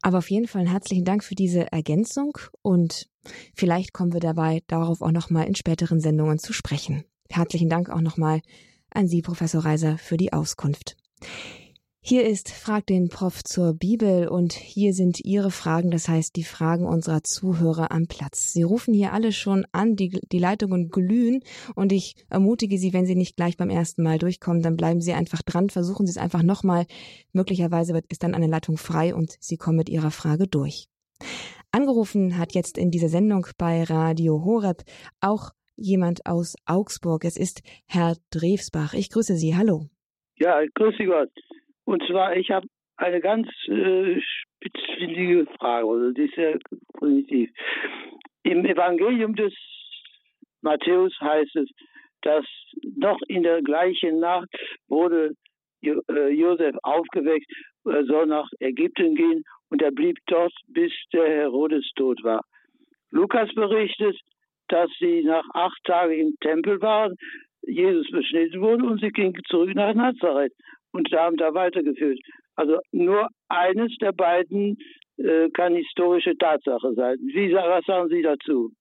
[0.01, 3.07] Aber auf jeden Fall herzlichen Dank für diese Ergänzung und
[3.55, 7.05] vielleicht kommen wir dabei darauf auch nochmal in späteren Sendungen zu sprechen.
[7.29, 8.41] Herzlichen Dank auch nochmal
[8.91, 10.97] an Sie, Professor Reiser, für die Auskunft.
[12.05, 16.43] Hier ist Frag den Prof zur Bibel und hier sind Ihre Fragen, das heißt die
[16.43, 18.51] Fragen unserer Zuhörer am Platz.
[18.51, 23.05] Sie rufen hier alle schon an, die, die Leitungen glühen und ich ermutige Sie, wenn
[23.05, 26.17] Sie nicht gleich beim ersten Mal durchkommen, dann bleiben Sie einfach dran, versuchen Sie es
[26.17, 26.87] einfach nochmal.
[27.31, 30.89] Möglicherweise ist dann eine Leitung frei und Sie kommen mit Ihrer Frage durch.
[31.71, 34.83] Angerufen hat jetzt in dieser Sendung bei Radio Horeb
[35.21, 37.23] auch jemand aus Augsburg.
[37.23, 38.93] Es ist Herr Drewsbach.
[38.93, 39.55] Ich grüße Sie.
[39.55, 39.87] Hallo.
[40.37, 41.31] Ja, grüße Gott.
[41.85, 42.67] Und zwar, ich habe
[42.97, 46.57] eine ganz äh, spitzfindige Frage, also die ist sehr
[46.93, 47.49] primitiv.
[48.43, 49.53] Im Evangelium des
[50.61, 51.69] Matthäus heißt es,
[52.21, 52.45] dass
[52.95, 54.47] noch in der gleichen Nacht
[54.87, 55.33] wurde
[55.81, 57.51] äh, Josef aufgeweckt,
[57.85, 62.45] er soll nach Ägypten gehen und er blieb dort, bis der Herodes tot war.
[63.11, 64.17] Lukas berichtet,
[64.69, 67.15] dass sie nach acht Tagen im Tempel waren,
[67.61, 70.53] Jesus beschnitten wurde und sie gingen zurück nach Nazareth
[70.93, 72.19] und haben da weitergeführt.
[72.55, 74.77] Also nur eines der beiden
[75.17, 77.17] äh, kann historische Tatsache sein.
[77.33, 78.71] Wie, was sagen Sie dazu?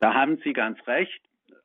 [0.00, 1.20] Da haben Sie ganz recht.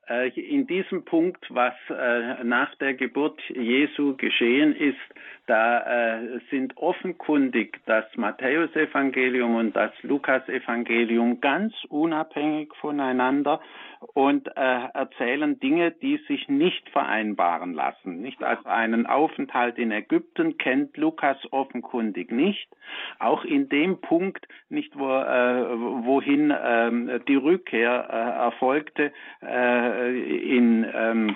[0.08, 4.98] Äh, in diesem Punkt, was äh, nach der Geburt Jesu geschehen ist,
[5.48, 13.62] da äh, sind offenkundig das Matthäusevangelium und das Lukasevangelium ganz unabhängig voneinander
[14.14, 18.22] und erzählen Dinge, die sich nicht vereinbaren lassen.
[18.22, 22.68] Nicht als einen Aufenthalt in Ägypten kennt Lukas offenkundig nicht.
[23.18, 31.36] Auch in dem Punkt nicht, wo, wohin ähm, die Rückkehr erfolgte, in ähm,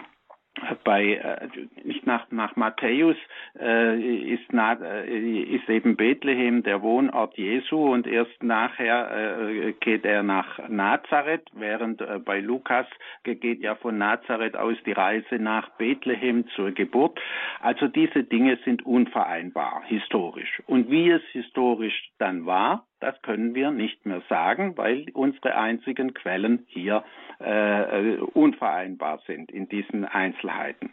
[0.83, 1.47] bei äh,
[1.83, 3.15] nicht nach nach Matthäus
[3.59, 10.05] äh, ist, na, äh, ist eben Bethlehem der Wohnort Jesu und erst nachher äh, geht
[10.05, 12.87] er nach Nazareth, während äh, bei Lukas
[13.23, 17.19] geht ja von Nazareth aus die Reise nach Bethlehem zur Geburt.
[17.61, 20.61] Also diese Dinge sind unvereinbar historisch.
[20.67, 26.13] Und wie es historisch dann war, das können wir nicht mehr sagen, weil unsere einzigen
[26.13, 27.03] Quellen hier
[27.39, 30.91] äh, unvereinbar sind in diesen Einzelheiten.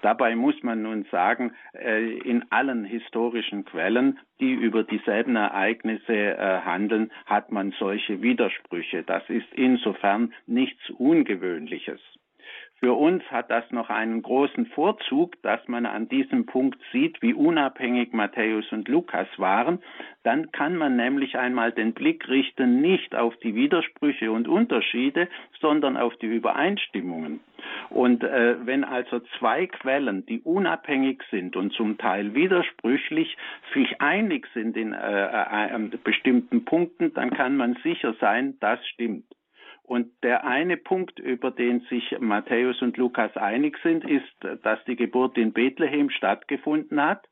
[0.00, 6.60] Dabei muss man nun sagen, äh, in allen historischen Quellen, die über dieselben Ereignisse äh,
[6.64, 9.02] handeln, hat man solche Widersprüche.
[9.02, 12.00] Das ist insofern nichts Ungewöhnliches.
[12.82, 17.32] Für uns hat das noch einen großen Vorzug, dass man an diesem Punkt sieht, wie
[17.32, 19.78] unabhängig Matthäus und Lukas waren.
[20.24, 25.28] Dann kann man nämlich einmal den Blick richten nicht auf die Widersprüche und Unterschiede,
[25.60, 27.38] sondern auf die Übereinstimmungen.
[27.88, 33.36] Und äh, wenn also zwei Quellen, die unabhängig sind und zum Teil widersprüchlich,
[33.74, 39.26] sich einig sind in äh, äh, bestimmten Punkten, dann kann man sicher sein, das stimmt.
[39.82, 44.96] Und der eine Punkt, über den sich Matthäus und Lukas einig sind, ist, dass die
[44.96, 47.26] Geburt in Bethlehem stattgefunden hat.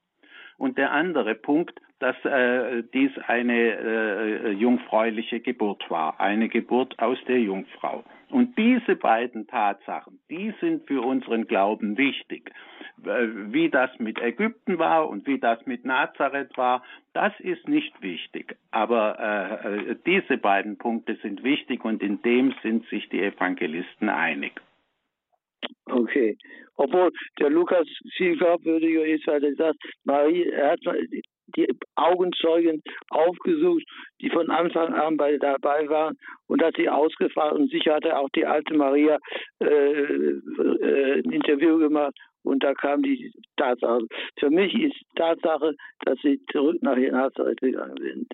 [0.59, 7.19] Und der andere Punkt, dass äh, dies eine äh, jungfräuliche Geburt war, eine Geburt aus
[7.29, 8.05] der Jungfrau.
[8.31, 12.53] Und diese beiden Tatsachen, die sind für unseren Glauben wichtig.
[12.97, 16.83] Wie das mit Ägypten war und wie das mit Nazareth war,
[17.13, 18.57] das ist nicht wichtig.
[18.71, 24.61] Aber äh, diese beiden Punkte sind wichtig und in dem sind sich die Evangelisten einig.
[25.87, 26.37] Okay.
[26.77, 27.87] Obwohl der Lukas
[28.17, 30.81] viel glaubwürdiger ist, weil er sagt, Marie, er hat
[31.57, 33.85] die Augenzeugen aufgesucht,
[34.21, 38.19] die von Anfang an bei, dabei waren und hat sie ausgefragt und sicher hat er
[38.19, 39.19] auch die alte Maria
[39.61, 44.07] äh, äh, ein Interview gemacht und da kam die Tatsache.
[44.39, 48.29] Für mich ist Tatsache, dass sie zurück nach Nazareth gegangen sind.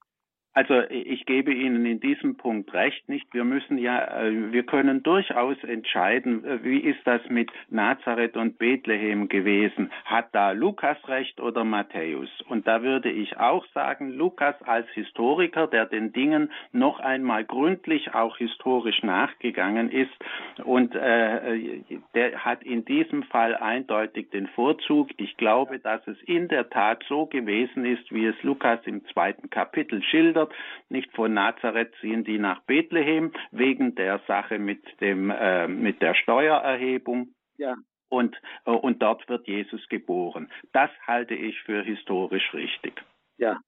[0.57, 3.27] Also ich gebe Ihnen in diesem Punkt recht nicht.
[3.35, 8.57] Wir müssen ja, äh, wir können durchaus entscheiden, äh, wie ist das mit Nazareth und
[8.57, 9.93] Bethlehem gewesen?
[10.07, 12.31] Hat da Lukas recht oder Matthäus?
[12.49, 18.15] Und da würde ich auch sagen, Lukas als Historiker, der den Dingen noch einmal gründlich
[18.15, 20.17] auch historisch nachgegangen ist
[20.65, 21.83] und äh,
[22.15, 25.11] der hat in diesem Fall eindeutig den Vorzug.
[25.19, 29.51] Ich glaube, dass es in der Tat so gewesen ist, wie es Lukas im zweiten
[29.51, 30.55] Kapitel schildert geschildert.
[30.89, 36.15] Nicht von Nazareth ziehen die nach Bethlehem wegen der Sache mit dem äh, mit der
[36.15, 37.35] Steuererhebung.
[37.59, 37.75] Ja.
[38.09, 40.51] Und, äh, und dort wird Jesus geboren.
[40.73, 43.03] Das halte ich für historisch richtig.
[43.39, 43.59] Ja,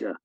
[0.00, 0.16] ja.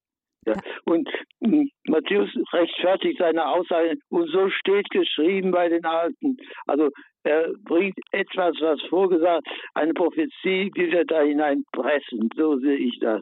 [0.47, 0.55] Ja.
[0.85, 1.09] Und
[1.43, 6.37] hm, Matthäus rechtfertigt seine Aussage, und so steht geschrieben bei den Alten.
[6.65, 6.89] Also
[7.23, 12.29] er bringt etwas, was vorgesagt, eine Prophezie will er da hineinpressen.
[12.37, 13.21] So sehe ich das.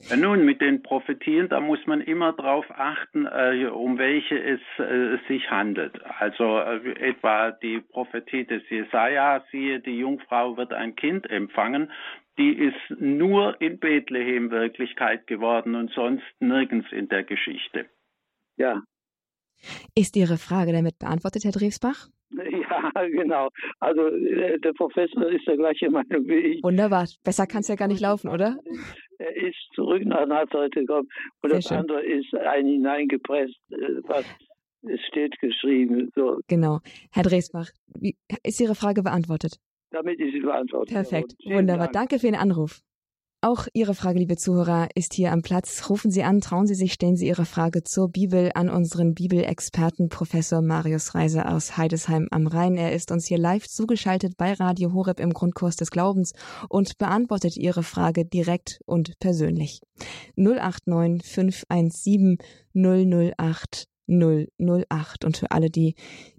[0.00, 4.60] Ja, nun, mit den Prophetien, da muss man immer darauf achten, äh, um welche es
[4.78, 6.00] äh, sich handelt.
[6.20, 11.90] Also äh, etwa die Prophetie des Jesaja, siehe, die Jungfrau wird ein Kind empfangen,
[12.38, 17.86] die ist nur in Bethlehem Wirklichkeit geworden und sonst nirgends in der Geschichte.
[18.56, 18.82] Ja.
[19.96, 22.08] Ist Ihre Frage damit beantwortet, Herr Dresbach?
[22.60, 23.48] Ja, genau.
[23.80, 26.62] Also äh, der Professor ist der gleiche Meinung wie ich.
[26.62, 27.06] Wunderbar.
[27.24, 28.58] Besser kann es ja gar nicht laufen, oder?
[29.18, 31.08] Er ist zurück nach Nazareth gekommen
[31.42, 31.78] und Sehr das schön.
[31.78, 34.24] andere ist ein hineingepresst, äh, was
[34.82, 36.10] es steht geschrieben.
[36.14, 36.40] So.
[36.48, 36.80] Genau.
[37.12, 39.58] Herr Dresbach, wie, ist Ihre Frage beantwortet?
[39.90, 40.94] Damit ist sie beantwortet.
[40.94, 41.34] Perfekt.
[41.44, 41.86] Wunderbar.
[41.86, 42.10] Dank.
[42.10, 42.82] Danke für den Anruf.
[43.40, 45.88] Auch Ihre Frage, liebe Zuhörer, ist hier am Platz.
[45.88, 50.08] Rufen Sie an, trauen Sie sich, stellen Sie Ihre Frage zur Bibel an unseren Bibelexperten
[50.08, 52.76] Professor Marius Reiser aus Heidesheim am Rhein.
[52.76, 56.32] Er ist uns hier live zugeschaltet bei Radio Horeb im Grundkurs des Glaubens
[56.68, 59.82] und beantwortet Ihre Frage direkt und persönlich.
[60.34, 62.38] 089 517
[62.74, 65.24] 008 008.
[65.24, 65.94] Und für alle, die,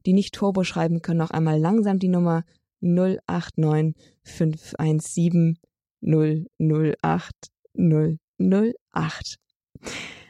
[0.06, 2.44] die nicht Turbo schreiben können, noch einmal langsam die Nummer
[2.82, 5.60] 089 517
[6.02, 7.32] 008
[7.76, 9.38] 008.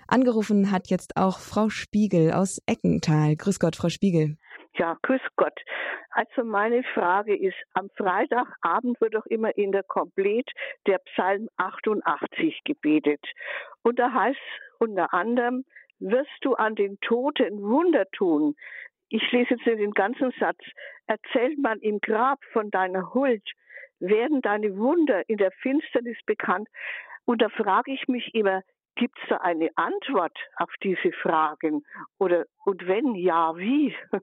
[0.07, 3.35] Angerufen hat jetzt auch Frau Spiegel aus Eckental.
[3.35, 4.37] Grüß Gott, Frau Spiegel.
[4.75, 5.59] Ja, grüß Gott.
[6.11, 10.49] Also meine Frage ist, am Freitagabend wird doch immer in der Komplet
[10.87, 13.23] der Psalm 88 gebetet.
[13.83, 14.39] Und da heißt
[14.79, 15.65] unter anderem,
[15.99, 18.55] wirst du an den Toten Wunder tun.
[19.09, 20.59] Ich lese jetzt den ganzen Satz.
[21.07, 23.43] Erzählt man im Grab von deiner Huld,
[23.99, 26.67] werden deine Wunder in der Finsternis bekannt?
[27.25, 28.61] Und da frage ich mich immer,
[28.95, 31.83] gibt es da eine Antwort auf diese Fragen?
[32.17, 33.95] Oder und wenn ja, wie?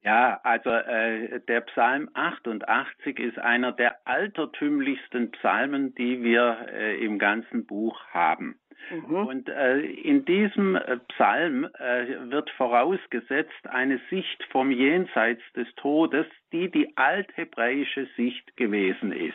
[0.00, 7.18] Ja, also äh, der Psalm 88 ist einer der altertümlichsten Psalmen, die wir äh, im
[7.18, 8.58] ganzen Buch haben.
[8.90, 9.14] Mhm.
[9.26, 16.26] Und äh, in diesem äh, Psalm äh, wird vorausgesetzt eine Sicht vom Jenseits des Todes,
[16.52, 19.34] die die althebräische Sicht gewesen ist,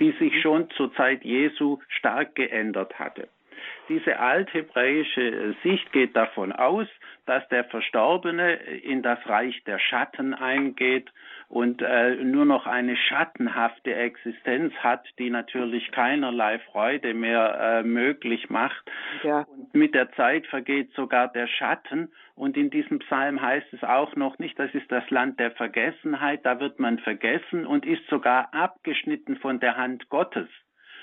[0.00, 0.40] die sich mhm.
[0.40, 3.28] schon zur Zeit Jesu stark geändert hatte.
[3.88, 6.86] Diese althebräische Sicht geht davon aus,
[7.26, 11.10] dass der Verstorbene in das Reich der Schatten eingeht
[11.48, 18.50] und äh, nur noch eine schattenhafte Existenz hat, die natürlich keinerlei Freude mehr äh, möglich
[18.50, 18.90] macht.
[19.22, 19.46] Ja.
[19.48, 22.12] Und mit der Zeit vergeht sogar der Schatten.
[22.34, 26.44] Und in diesem Psalm heißt es auch noch nicht, das ist das Land der Vergessenheit,
[26.44, 30.48] da wird man vergessen und ist sogar abgeschnitten von der Hand Gottes.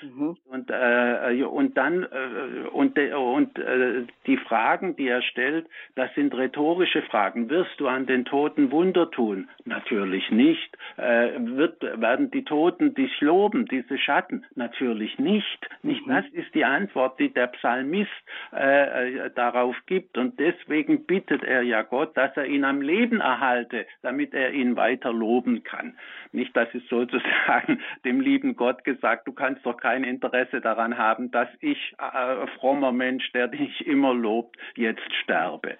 [0.02, 0.36] Mhm.
[0.46, 6.34] Und, äh, und dann äh, und, und äh, die Fragen, die er stellt, das sind
[6.34, 7.48] rhetorische Fragen.
[7.48, 9.48] Wirst du an den Toten Wunder tun?
[9.64, 10.76] Natürlich nicht.
[10.96, 14.44] Äh, wird, werden die Toten dich loben, diese Schatten?
[14.54, 15.68] Natürlich nicht.
[15.82, 16.12] Nicht mhm.
[16.12, 18.10] das ist die Antwort, die der Psalmist
[18.52, 20.18] äh, äh, darauf gibt.
[20.18, 24.76] Und deswegen bittet er ja Gott, dass er ihn am Leben erhalte, damit er ihn
[24.76, 25.96] weiter loben kann.
[26.32, 31.30] Nicht, das ist sozusagen dem lieben Gott gesagt, du kannst doch kein Interesse daran haben,
[31.30, 35.76] dass ich, äh, frommer Mensch, der dich immer lobt, jetzt sterbe.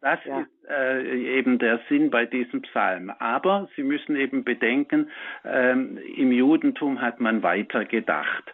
[0.00, 0.40] Das ja.
[0.40, 3.12] ist äh, eben der Sinn bei diesem Psalm.
[3.18, 5.10] Aber Sie müssen eben bedenken,
[5.44, 8.44] ähm, im Judentum hat man weiter gedacht.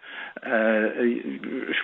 [0.41, 1.20] Äh,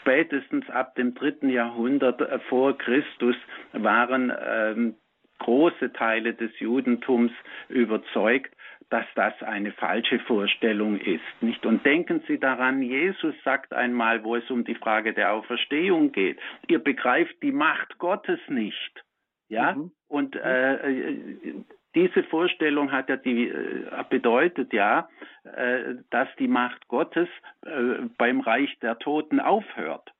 [0.00, 3.36] spätestens ab dem dritten Jahrhundert vor Christus
[3.74, 4.96] waren ähm,
[5.38, 7.30] große Teile des Judentums
[7.68, 8.52] überzeugt,
[8.90, 11.64] dass das eine falsche Vorstellung ist, nicht?
[11.66, 16.38] Und denken Sie daran, Jesus sagt einmal, wo es um die Frage der Auferstehung geht,
[16.68, 19.04] ihr begreift die Macht Gottes nicht,
[19.48, 19.74] ja?
[19.74, 19.90] Mhm.
[20.08, 21.54] Und äh,
[21.94, 25.08] diese Vorstellung hat ja die äh, bedeutet ja,
[25.44, 27.28] äh, dass die Macht Gottes
[27.64, 30.12] äh, beim Reich der Toten aufhört.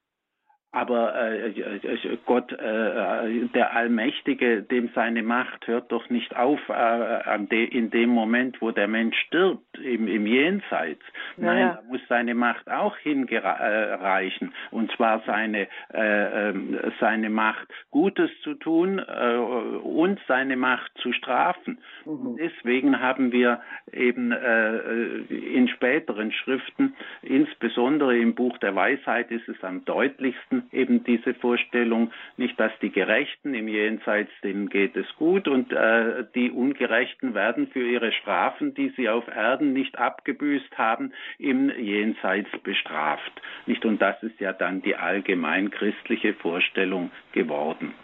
[0.71, 7.65] Aber äh, äh, Gott, äh, der Allmächtige, dem seine Macht hört doch nicht auf äh,
[7.65, 11.03] in dem Moment, wo der Mensch stirbt, im, im Jenseits.
[11.39, 14.53] Nein, da muss seine Macht auch hinreichen.
[14.71, 21.15] Und zwar seine, äh, ähm, seine Macht, Gutes zu tun äh, und seine Macht zu
[21.15, 21.79] strafen.
[22.05, 22.37] Mhm.
[22.37, 23.63] Deswegen haben wir
[23.93, 31.35] eben in späteren Schriften, insbesondere im Buch der Weisheit ist es am deutlichsten, eben diese
[31.35, 37.35] Vorstellung, nicht, dass die Gerechten im Jenseits, denen geht es gut und äh, die Ungerechten
[37.35, 43.33] werden für ihre Strafen, die sie auf Erden nicht abgebüßt haben, im Jenseits bestraft.
[43.67, 43.85] Nicht?
[43.85, 47.95] Und das ist ja dann die allgemein christliche Vorstellung geworden.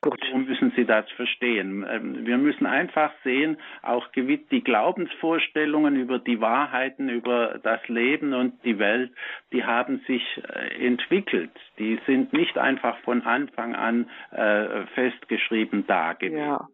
[0.00, 0.20] Gut.
[0.30, 1.84] So müssen Sie das verstehen.
[1.88, 8.64] Ähm, wir müssen einfach sehen, auch die Glaubensvorstellungen über die Wahrheiten, über das Leben und
[8.64, 9.12] die Welt,
[9.52, 11.50] die haben sich äh, entwickelt.
[11.78, 16.38] Die sind nicht einfach von Anfang an äh, festgeschrieben da gewesen.
[16.38, 16.68] Ja.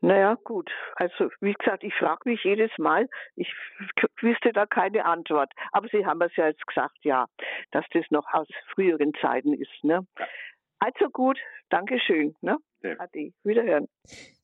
[0.00, 0.70] Naja, gut.
[0.94, 3.52] Also, wie gesagt, ich frage mich jedes Mal, ich
[4.20, 5.52] wüsste da keine Antwort.
[5.72, 7.26] Aber Sie haben es ja jetzt gesagt, ja,
[7.72, 9.82] dass das noch aus früheren Zeiten ist.
[9.82, 10.06] Ne?
[10.16, 10.26] Ja.
[10.78, 11.38] Also gut,
[11.70, 12.34] Dankeschön.
[12.40, 12.56] Ne?
[12.82, 12.94] Ja.
[12.98, 13.86] Adi, wiederhören.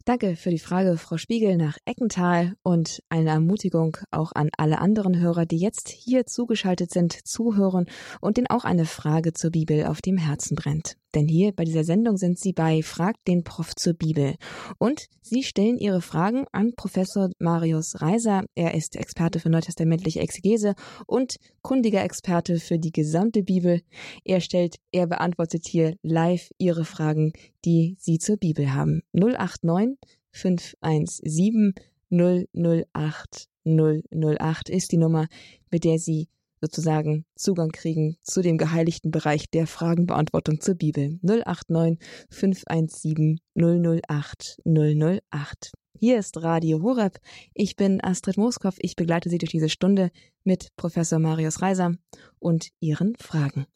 [0.04, 5.18] Danke für die Frage, Frau Spiegel, nach Eckental und eine Ermutigung auch an alle anderen
[5.18, 7.86] Hörer, die jetzt hier zugeschaltet sind, zuhören
[8.20, 10.96] und denen auch eine Frage zur Bibel auf dem Herzen brennt.
[11.14, 14.34] Denn hier bei dieser Sendung sind Sie bei Fragt den Prof zur Bibel.
[14.78, 18.44] Und Sie stellen Ihre Fragen an Professor Marius Reiser.
[18.54, 20.74] Er ist Experte für neutestamentliche Exegese
[21.06, 23.82] und kundiger Experte für die gesamte Bibel.
[24.24, 27.32] Er stellt, er beantwortet hier live Ihre Fragen,
[27.64, 29.02] die Sie zur Bibel haben.
[29.12, 29.96] 089
[30.32, 31.74] 517
[32.10, 35.26] 008 008 ist die Nummer,
[35.70, 36.28] mit der Sie
[36.64, 41.18] sozusagen Zugang kriegen zu dem geheiligten Bereich der Fragenbeantwortung zur Bibel.
[41.22, 41.98] 089
[42.30, 45.72] 517 008 008.
[45.98, 47.18] Hier ist Radio Horeb.
[47.52, 48.74] Ich bin Astrid Moskow.
[48.78, 50.10] Ich begleite Sie durch diese Stunde
[50.42, 51.92] mit Professor Marius Reiser
[52.38, 53.66] und Ihren Fragen.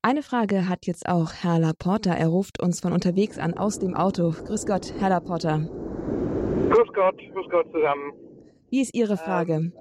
[0.00, 2.14] Eine Frage hat jetzt auch Herr Laporta.
[2.14, 4.30] Er ruft uns von unterwegs an aus dem Auto.
[4.30, 5.58] Grüß Gott, Herr Laporta.
[5.58, 8.12] Grüß Gott, grüß Gott zusammen.
[8.70, 9.54] Wie ist Ihre Frage?
[9.54, 9.72] Ähm,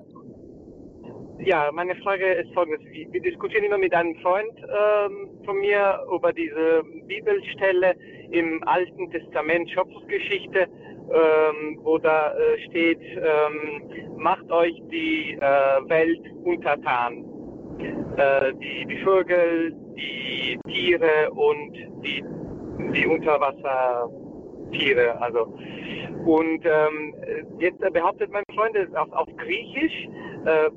[1.39, 2.81] ja, meine Frage ist folgendes.
[2.91, 7.95] Wir diskutieren immer mit einem Freund ähm, von mir über diese Bibelstelle
[8.31, 13.83] im Alten Testament, Schöpfungsgeschichte, ähm, wo da äh, steht, ähm,
[14.17, 17.23] macht euch die äh, Welt untertan.
[18.17, 21.73] Äh, die, die Vögel, die Tiere und
[22.03, 22.23] die,
[22.93, 25.21] die Unterwassertiere.
[25.21, 25.53] Also.
[26.25, 27.13] Und ähm,
[27.59, 30.09] jetzt behauptet mein Freund auf, auf Griechisch
[30.45, 30.71] äh,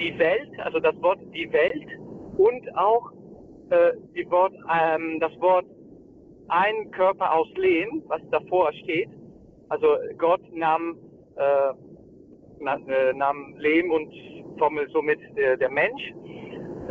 [0.00, 1.86] die Welt, also das Wort die Welt
[2.36, 3.10] und auch
[3.70, 5.66] äh, die Wort, ähm, das Wort
[6.48, 9.10] ein Körper aus Lehen, was davor steht.
[9.68, 9.86] Also
[10.18, 10.96] Gott nahm,
[11.36, 11.70] äh,
[12.60, 14.12] äh nahm Lehm und
[14.92, 16.02] somit der, der Mensch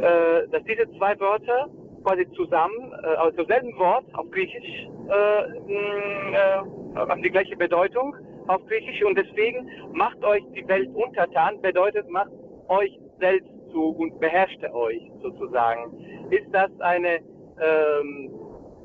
[0.01, 1.69] äh, dass diese zwei Wörter
[2.03, 6.61] quasi zusammen, äh, also zum selben Wort auf Griechisch, äh, äh,
[6.95, 8.15] haben die gleiche Bedeutung
[8.47, 12.31] auf Griechisch und deswegen macht euch die Welt untertan, bedeutet macht
[12.69, 15.93] euch selbst zu und beherrscht euch sozusagen.
[16.31, 17.19] Ist das eine,
[17.61, 18.31] ähm,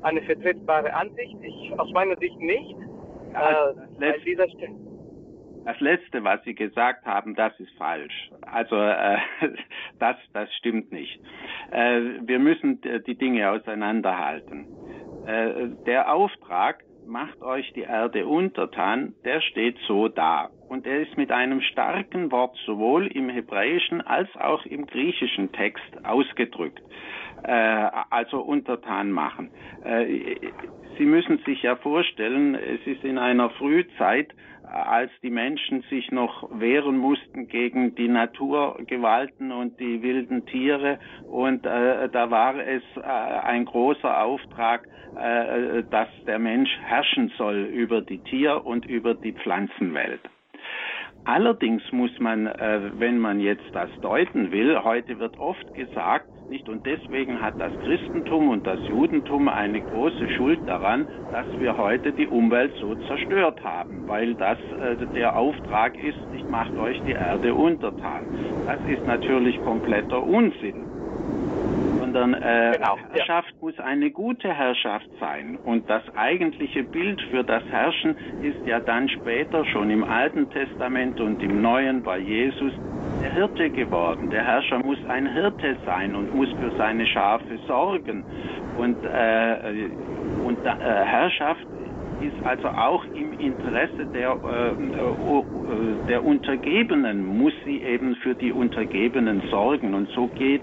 [0.01, 1.35] eine vertretbare Ansicht?
[1.41, 2.75] Ich, aus meiner Sicht nicht.
[3.33, 4.75] Ja, äh, dieser Stelle.
[5.65, 8.29] Das letzte, was Sie gesagt haben, das ist falsch.
[8.41, 9.17] Also äh,
[9.99, 11.19] das, das stimmt nicht.
[11.71, 14.67] Äh, wir müssen die Dinge auseinanderhalten.
[15.25, 20.49] Äh, der Auftrag, macht euch die Erde untertan, der steht so da.
[20.67, 25.83] Und er ist mit einem starken Wort sowohl im hebräischen als auch im griechischen Text
[26.03, 26.81] ausgedrückt.
[27.43, 27.51] Äh,
[28.09, 29.51] also untertan machen.
[29.83, 30.39] Äh,
[30.97, 36.49] Sie müssen sich ja vorstellen, es ist in einer Frühzeit, als die Menschen sich noch
[36.59, 40.99] wehren mussten gegen die Naturgewalten und die wilden Tiere.
[41.29, 44.87] Und äh, da war es äh, ein großer Auftrag,
[45.17, 50.21] äh, dass der Mensch herrschen soll über die Tier- und über die Pflanzenwelt.
[51.25, 56.69] Allerdings muss man, äh, wenn man jetzt das deuten will, heute wird oft gesagt, Nicht?
[56.69, 62.11] Und deswegen hat das Christentum und das Judentum eine große Schuld daran, dass wir heute
[62.11, 67.13] die Umwelt so zerstört haben, weil das äh, der Auftrag ist, nicht macht euch die
[67.13, 68.25] Erde untertan.
[68.67, 70.94] Das ist natürlich kompletter Unsinn
[72.15, 73.55] sondern äh, genau, Herrschaft ja.
[73.59, 75.57] muss eine gute Herrschaft sein.
[75.65, 81.19] Und das eigentliche Bild für das Herrschen ist ja dann später schon im Alten Testament
[81.19, 82.71] und im Neuen bei Jesus
[83.21, 84.29] der Hirte geworden.
[84.29, 88.23] Der Herrscher muss ein Hirte sein und muss für seine Schafe sorgen.
[88.77, 89.89] Und, äh,
[90.45, 91.67] und äh, Herrschaft
[92.21, 98.51] ist also auch im Interesse der, äh, äh, der Untergebenen, muss sie eben für die
[98.51, 99.93] Untergebenen sorgen.
[99.93, 100.61] Und so geht,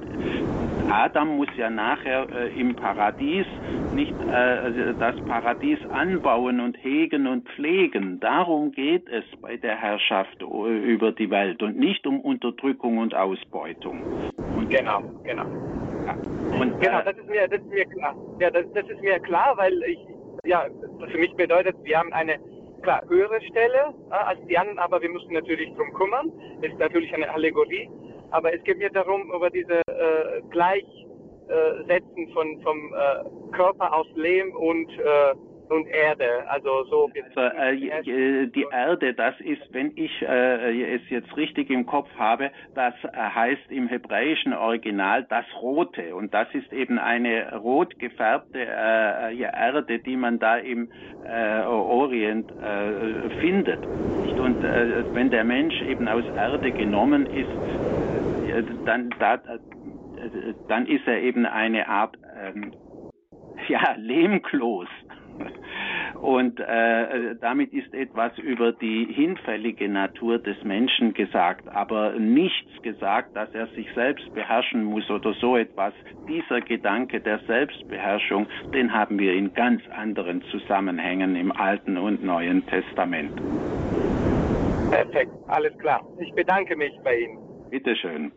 [0.90, 3.46] Adam muss ja nachher äh, im Paradies
[3.94, 8.20] nicht äh, das Paradies anbauen und hegen und pflegen.
[8.20, 13.14] Darum geht es bei der Herrschaft äh, über die Welt und nicht um Unterdrückung und
[13.14, 14.02] Ausbeutung.
[14.56, 15.44] Und genau, genau.
[16.06, 16.14] Ja.
[16.58, 18.16] Und, genau, äh, das ist mir, das ist mir klar.
[18.40, 19.98] Ja, das, das ist mir klar, weil ich,
[20.44, 20.66] ja,
[21.10, 22.38] für mich bedeutet, wir haben eine
[22.82, 26.32] klar höhere Stelle äh, als die anderen, aber wir müssen natürlich drum kümmern.
[26.62, 27.88] Ist natürlich eine Allegorie,
[28.30, 34.52] aber es geht mir darum, über diese äh, Gleichsetzen von vom äh, Körper aus Lehm
[34.56, 35.34] und äh,
[35.72, 37.10] und Erde, also so.
[37.34, 42.50] Also, äh, die Erde, das ist, wenn ich äh, es jetzt richtig im Kopf habe,
[42.74, 48.60] das äh, heißt im hebräischen Original das Rote und das ist eben eine rot gefärbte
[48.60, 50.90] äh, Erde, die man da im
[51.24, 53.84] äh, Orient äh, findet.
[53.86, 54.62] Und
[55.14, 57.48] wenn der Mensch eben aus Erde genommen ist,
[58.84, 59.38] dann da,
[60.68, 62.72] dann ist er eben eine Art ähm,
[63.68, 64.88] ja, Lehmkloß.
[66.20, 73.34] Und äh, damit ist etwas über die hinfällige Natur des Menschen gesagt, aber nichts gesagt,
[73.34, 75.92] dass er sich selbst beherrschen muss oder so etwas.
[76.28, 82.64] Dieser Gedanke der Selbstbeherrschung, den haben wir in ganz anderen Zusammenhängen im Alten und Neuen
[82.66, 83.32] Testament.
[84.90, 86.06] Perfekt, alles klar.
[86.20, 87.38] Ich bedanke mich bei Ihnen.
[87.70, 88.30] Bitteschön.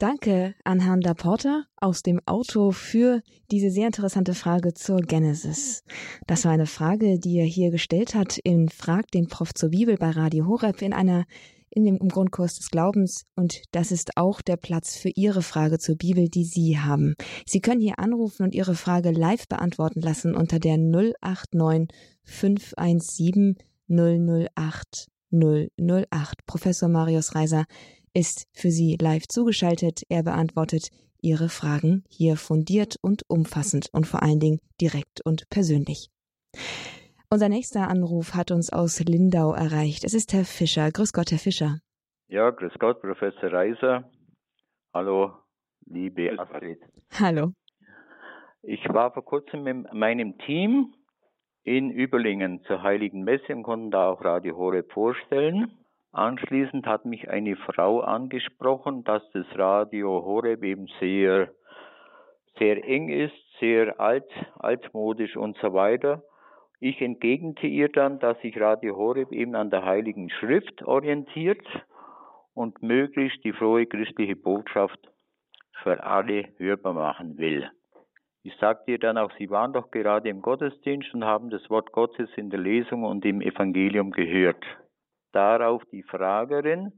[0.00, 3.20] Danke an Herrn Laporta aus dem Auto für
[3.50, 5.84] diese sehr interessante Frage zur Genesis.
[6.26, 9.98] Das war eine Frage, die er hier gestellt hat in Frag den Prof zur Bibel
[9.98, 11.26] bei Radio Horeb in einer
[11.68, 15.96] in dem Grundkurs des Glaubens und das ist auch der Platz für Ihre Frage zur
[15.96, 17.14] Bibel, die Sie haben.
[17.44, 21.94] Sie können hier anrufen und Ihre Frage live beantworten lassen unter der 089
[22.24, 26.46] 517 008 008.
[26.46, 27.66] Professor Marius Reiser
[28.14, 30.02] ist für Sie live zugeschaltet.
[30.08, 30.88] Er beantwortet
[31.22, 36.08] Ihre Fragen hier fundiert und umfassend und vor allen Dingen direkt und persönlich.
[37.30, 40.04] Unser nächster Anruf hat uns aus Lindau erreicht.
[40.04, 40.90] Es ist Herr Fischer.
[40.90, 41.78] Grüß Gott, Herr Fischer.
[42.28, 44.10] Ja, grüß Gott, Professor Reiser.
[44.92, 45.32] Hallo,
[45.86, 46.80] liebe Astrid.
[47.20, 47.52] Hallo.
[48.62, 50.94] Ich war vor kurzem mit meinem Team
[51.62, 55.79] in Überlingen zur Heiligen Messe und konnten da auch Radio Horeb vorstellen.
[56.12, 61.50] Anschließend hat mich eine Frau angesprochen, dass das Radio Horeb eben sehr,
[62.58, 66.24] sehr eng ist, sehr alt, altmodisch und so weiter.
[66.80, 71.64] Ich entgegnete ihr dann, dass sich Radio Horeb eben an der Heiligen Schrift orientiert
[72.54, 74.98] und möglichst die frohe christliche Botschaft
[75.82, 77.70] für alle hörbar machen will.
[78.42, 81.92] Ich sagte ihr dann auch, Sie waren doch gerade im Gottesdienst und haben das Wort
[81.92, 84.64] Gottes in der Lesung und im Evangelium gehört
[85.32, 86.92] darauf die Fragerin,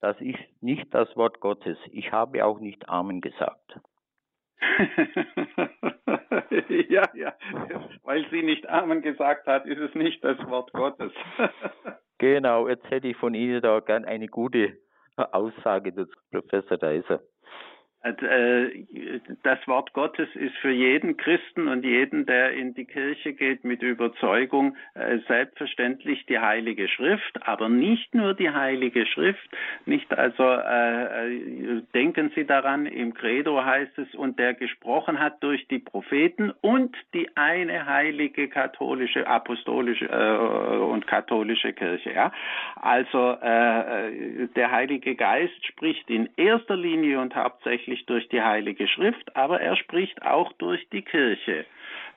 [0.00, 1.76] das ist nicht das Wort Gottes.
[1.90, 3.80] Ich habe auch nicht Amen gesagt.
[6.88, 7.34] ja, ja,
[8.02, 11.12] weil sie nicht Amen gesagt hat, ist es nicht das Wort Gottes.
[12.18, 14.78] genau, jetzt hätte ich von Ihnen da gern eine gute
[15.16, 17.20] Aussage dazu, Professor Deiser.
[18.02, 18.84] Äh,
[19.42, 23.82] das Wort Gottes ist für jeden Christen und jeden, der in die Kirche geht mit
[23.82, 29.48] Überzeugung, äh, selbstverständlich die Heilige Schrift, aber nicht nur die Heilige Schrift.
[29.84, 35.66] Nicht also äh, denken Sie daran, im Credo heißt es, und der gesprochen hat durch
[35.66, 42.12] die Propheten und die eine heilige katholische, apostolische äh, und katholische Kirche.
[42.12, 42.32] Ja?
[42.76, 48.86] Also äh, der Heilige Geist spricht in erster Linie und hauptsächlich hauptsächlich durch die Heilige
[48.88, 51.64] Schrift, aber er spricht auch durch die Kirche.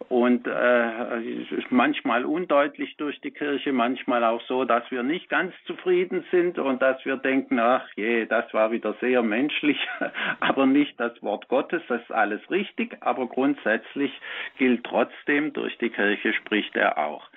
[0.09, 6.25] Und äh, manchmal undeutlich durch die Kirche, manchmal auch so, dass wir nicht ganz zufrieden
[6.31, 9.77] sind und dass wir denken, ach je, das war wieder sehr menschlich,
[10.39, 14.11] aber nicht das Wort Gottes, das ist alles richtig, aber grundsätzlich
[14.57, 17.29] gilt trotzdem, durch die Kirche spricht er auch.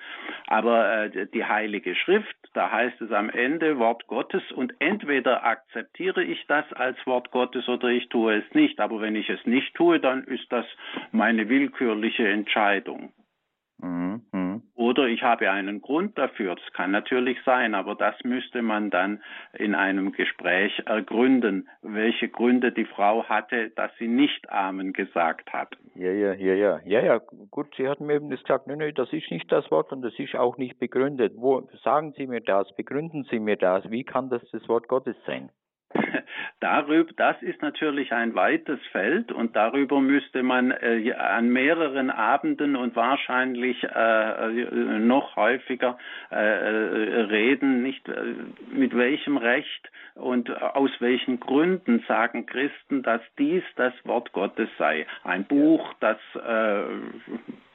[0.47, 6.23] Aber äh, die Heilige Schrift da heißt es am Ende Wort Gottes und entweder akzeptiere
[6.23, 8.79] ich das als Wort Gottes oder ich tue es nicht.
[8.79, 10.65] Aber wenn ich es nicht tue, dann ist das
[11.11, 13.11] meine willkürliche Entscheidung.
[13.79, 14.54] Mhm.
[14.85, 16.53] Oder ich habe einen Grund dafür.
[16.53, 19.23] Das kann natürlich sein, aber das müsste man dann
[19.53, 25.75] in einem Gespräch ergründen, welche Gründe die Frau hatte, dass sie nicht Amen gesagt hat.
[25.95, 26.79] Ja, ja, ja, ja.
[26.85, 27.17] Ja, ja,
[27.49, 30.13] gut, Sie hatten mir eben gesagt, nein, nein, das ist nicht das Wort und das
[30.19, 31.33] ist auch nicht begründet.
[31.35, 32.71] Wo sagen Sie mir das?
[32.75, 33.89] Begründen Sie mir das?
[33.89, 35.49] Wie kann das das Wort Gottes sein?
[36.59, 42.75] Darüber, das ist natürlich ein weites Feld und darüber müsste man äh, an mehreren Abenden
[42.75, 44.49] und wahrscheinlich äh,
[44.99, 45.97] noch häufiger
[46.29, 48.35] äh, reden, nicht äh,
[48.71, 55.05] mit welchem Recht und aus welchen Gründen sagen Christen, dass dies das Wort Gottes sei.
[55.23, 56.83] Ein Buch, das äh,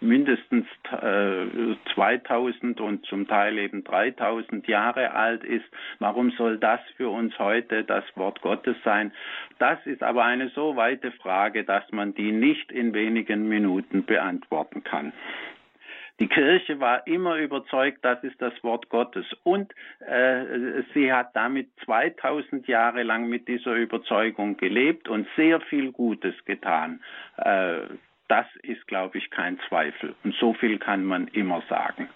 [0.01, 5.67] mindestens äh, 2000 und zum Teil eben 3000 Jahre alt ist.
[5.99, 9.13] Warum soll das für uns heute das Wort Gottes sein?
[9.59, 14.85] Das ist aber eine so weite Frage, dass man die nicht in wenigen Minuten beantworten
[14.85, 15.13] kann.
[16.21, 19.25] Die Kirche war immer überzeugt, das ist das Wort Gottes.
[19.43, 25.93] Und äh, sie hat damit 2000 Jahre lang mit dieser Überzeugung gelebt und sehr viel
[25.93, 27.01] Gutes getan.
[27.39, 27.81] Äh,
[28.29, 30.15] das ist, glaube ich, kein Zweifel.
[30.23, 32.11] Und so viel kann man immer sagen.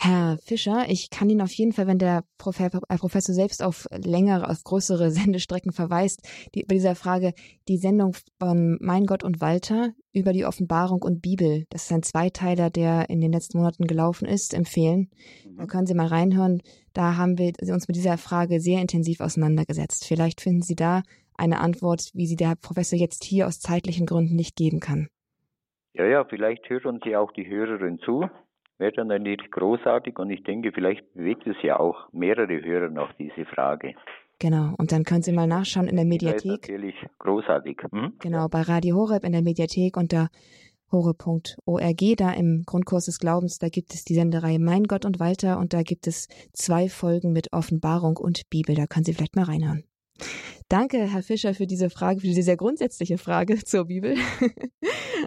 [0.00, 4.48] Herr Fischer, ich kann Ihnen auf jeden Fall, wenn der äh, Professor selbst auf längere,
[4.48, 6.22] auf größere Sendestrecken verweist,
[6.54, 7.32] die, bei dieser Frage
[7.66, 12.04] die Sendung von Mein Gott und Walter über die Offenbarung und Bibel, das ist ein
[12.04, 15.10] Zweiteiler, der in den letzten Monaten gelaufen ist, empfehlen.
[15.56, 15.66] Da mhm.
[15.66, 16.62] können Sie mal reinhören.
[16.92, 20.04] Da haben wir uns mit dieser Frage sehr intensiv auseinandergesetzt.
[20.06, 21.02] Vielleicht finden Sie da
[21.36, 25.08] eine Antwort, wie sie der Professor jetzt hier aus zeitlichen Gründen nicht geben kann.
[25.94, 28.28] Ja, ja, vielleicht hören Sie auch die Hörerin zu
[28.78, 33.12] wäre dann natürlich großartig und ich denke, vielleicht bewegt es ja auch mehrere Hörer noch
[33.14, 33.94] diese Frage.
[34.40, 36.42] Genau, und dann können Sie mal nachschauen in der Mediathek.
[36.42, 37.82] Das ist natürlich großartig.
[37.90, 38.12] Hm?
[38.20, 40.28] Genau, bei Radio Horeb in der Mediathek unter
[40.92, 45.58] horeb.org, da im Grundkurs des Glaubens, da gibt es die Sendereihe Mein Gott und Walter
[45.58, 48.74] und da gibt es zwei Folgen mit Offenbarung und Bibel.
[48.74, 49.84] Da können Sie vielleicht mal reinhören.
[50.68, 54.16] Danke, Herr Fischer, für diese Frage, für diese sehr grundsätzliche Frage zur Bibel.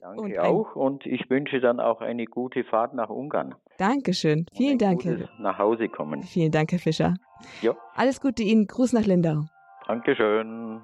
[0.02, 3.56] Danke und auch und ich wünsche dann auch eine gute Fahrt nach Ungarn.
[3.78, 4.46] Dankeschön.
[4.56, 5.04] Vielen Dank.
[5.40, 6.24] Nach Hause kommen.
[6.24, 7.16] Vielen Dank, Herr Fischer.
[7.62, 7.76] Ja.
[7.96, 8.68] Alles Gute Ihnen.
[8.68, 9.46] Gruß nach Lindau.
[9.88, 10.82] Dankeschön.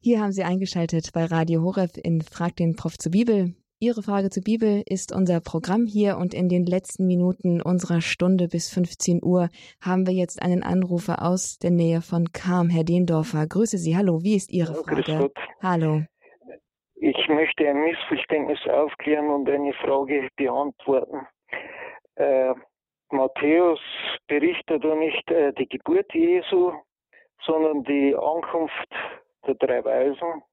[0.00, 3.54] Hier haben Sie eingeschaltet bei Radio Horeb in Frag den Prof zur Bibel.
[3.82, 8.46] Ihre Frage zur Bibel ist unser Programm hier und in den letzten Minuten unserer Stunde
[8.46, 9.48] bis 15 Uhr
[9.84, 13.44] haben wir jetzt einen Anrufer aus der Nähe von Kam, Herr Dehndorfer.
[13.48, 13.96] Grüße Sie.
[13.96, 15.32] Hallo, wie ist Ihre Frage?
[15.60, 16.02] Hallo.
[16.94, 21.26] Ich möchte ein Missverständnis aufklären und eine Frage beantworten.
[22.14, 22.54] Äh,
[23.10, 23.80] Matthäus
[24.28, 26.70] berichtet ja nicht äh, die Geburt Jesu,
[27.44, 28.90] sondern die Ankunft
[29.44, 30.44] der drei Weisen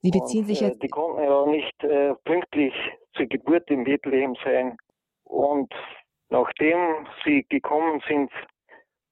[0.00, 0.82] Sie beziehen sich jetzt.
[0.82, 2.74] Die konnten ja nicht äh, pünktlich
[3.14, 4.76] zur Geburt in Bethlehem sein.
[5.24, 5.72] Und
[6.30, 8.30] nachdem sie gekommen sind,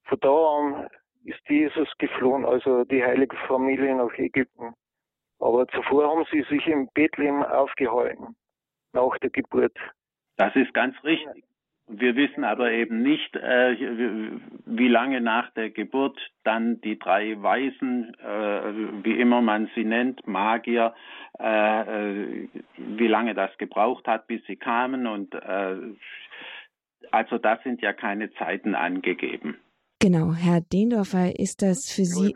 [0.04, 0.88] von da an
[1.24, 4.74] ist Jesus geflohen, also die heilige Familie nach Ägypten.
[5.40, 8.36] Aber zuvor haben sie sich in Bethlehem aufgehalten,
[8.92, 9.76] nach der Geburt.
[10.36, 11.44] Das ist ganz richtig.
[11.88, 13.76] Wir wissen aber eben nicht, äh,
[14.64, 20.26] wie lange nach der Geburt dann die drei Weisen, äh, wie immer man sie nennt,
[20.26, 20.94] Magier,
[21.38, 25.06] äh, äh wie lange das gebraucht hat, bis sie kamen.
[25.06, 25.76] Und äh,
[27.12, 29.56] also da sind ja keine Zeiten angegeben.
[30.00, 32.34] Genau, Herr Dehndorfer, ist das für Sie?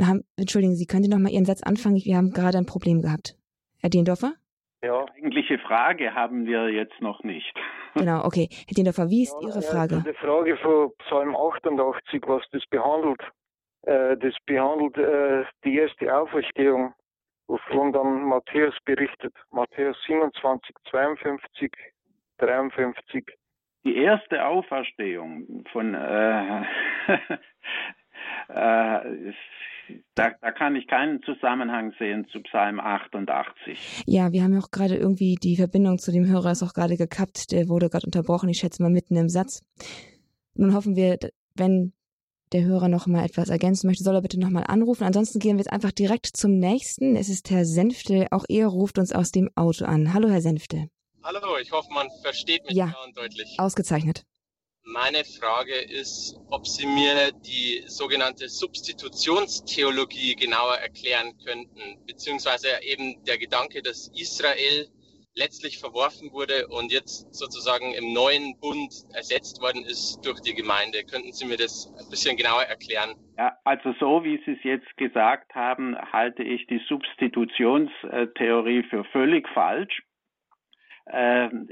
[0.00, 1.96] Haben, Entschuldigen Sie, können Sie noch mal Ihren Satz anfangen?
[1.96, 3.36] Wir haben gerade ein Problem gehabt.
[3.80, 4.34] Herr Dehndorfer?
[4.82, 5.06] Ja.
[5.16, 7.54] Eigentliche Frage haben wir jetzt noch nicht.
[7.94, 8.48] Genau, okay.
[8.50, 10.02] Herr Dindorfer, wie ist ja, Ihre Frage?
[10.06, 13.20] Die Frage von Psalm 88, was das behandelt.
[13.82, 16.94] Äh, das behandelt äh, die erste Auferstehung,
[17.48, 19.34] wovon dann Matthäus berichtet.
[19.50, 21.70] Matthäus 27, 52,
[22.38, 23.26] 53.
[23.84, 26.62] Die erste Auferstehung von äh,
[28.48, 29.32] äh,
[30.14, 34.04] da, da kann ich keinen Zusammenhang sehen zu Psalm 88.
[34.06, 36.96] Ja, wir haben ja auch gerade irgendwie die Verbindung zu dem Hörer ist auch gerade
[36.96, 37.52] gekappt.
[37.52, 39.62] Der wurde gerade unterbrochen, ich schätze mal mitten im Satz.
[40.54, 41.18] Nun hoffen wir,
[41.54, 41.92] wenn
[42.52, 45.04] der Hörer noch mal etwas ergänzen möchte, soll er bitte noch mal anrufen.
[45.04, 47.16] Ansonsten gehen wir jetzt einfach direkt zum nächsten.
[47.16, 48.28] Es ist Herr Senfte.
[48.30, 50.12] Auch er ruft uns aus dem Auto an.
[50.12, 50.88] Hallo, Herr Senfte.
[51.22, 53.54] Hallo, ich hoffe, man versteht mich ja, klar und deutlich.
[53.58, 54.24] Ausgezeichnet.
[54.84, 63.38] Meine Frage ist, ob Sie mir die sogenannte Substitutionstheologie genauer erklären könnten, beziehungsweise eben der
[63.38, 64.88] Gedanke, dass Israel
[65.34, 71.04] letztlich verworfen wurde und jetzt sozusagen im neuen Bund ersetzt worden ist durch die Gemeinde.
[71.04, 73.14] Könnten Sie mir das ein bisschen genauer erklären?
[73.38, 79.48] Ja, also so wie Sie es jetzt gesagt haben, halte ich die Substitutionstheorie für völlig
[79.54, 80.02] falsch.
[81.12, 81.68] Ähm,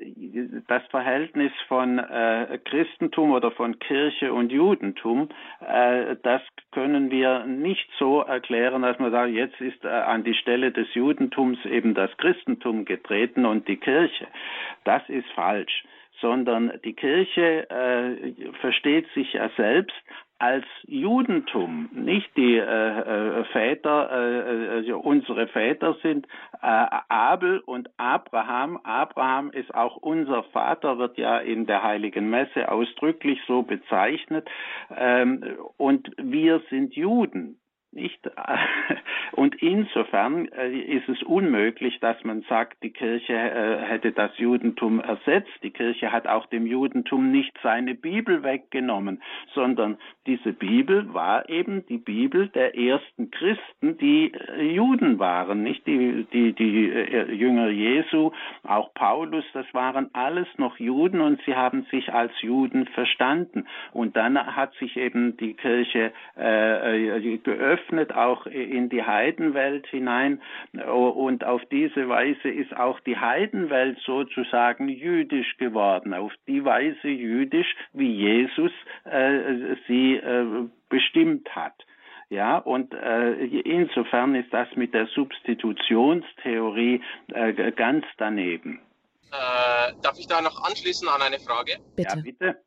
[0.68, 5.28] das Verhältnis von äh, Christentum oder von Kirche und Judentum,
[5.66, 10.34] äh, das können wir nicht so erklären, dass man sagt, jetzt ist äh, an die
[10.34, 14.26] Stelle des Judentums eben das Christentum getreten und die Kirche.
[14.84, 15.84] Das ist falsch
[16.20, 19.96] sondern die Kirche äh, versteht sich ja selbst
[20.40, 26.26] als Judentum, nicht die äh, äh, Väter, äh, äh, unsere Väter sind
[26.62, 28.80] äh, Abel und Abraham.
[28.82, 34.48] Abraham ist auch unser Vater, wird ja in der Heiligen Messe ausdrücklich so bezeichnet.
[34.96, 35.44] Ähm,
[35.76, 37.59] und wir sind Juden.
[37.92, 38.20] Nicht?
[39.32, 45.00] Und insofern äh, ist es unmöglich, dass man sagt, die Kirche äh, hätte das Judentum
[45.00, 45.50] ersetzt.
[45.64, 49.22] Die Kirche hat auch dem Judentum nicht seine Bibel weggenommen,
[49.54, 55.84] sondern diese Bibel war eben die Bibel der ersten Christen, die äh, Juden waren, nicht
[55.86, 56.92] die, die, die
[57.34, 58.30] Jünger Jesu,
[58.62, 63.66] auch Paulus, das waren alles noch Juden und sie haben sich als Juden verstanden.
[63.92, 70.40] Und dann hat sich eben die Kirche äh, geöffnet geöffnet, auch in die Heidenwelt hinein.
[70.72, 77.74] Und auf diese Weise ist auch die Heidenwelt sozusagen jüdisch geworden, auf die Weise jüdisch,
[77.92, 78.72] wie Jesus
[79.04, 81.74] äh, sie äh, bestimmt hat.
[82.28, 87.02] Ja, und äh, insofern ist das mit der Substitutionstheorie
[87.32, 88.80] äh, ganz daneben.
[89.32, 91.78] Äh, darf ich da noch anschließen an eine Frage?
[91.96, 92.16] Bitte.
[92.16, 92.62] Ja, bitte.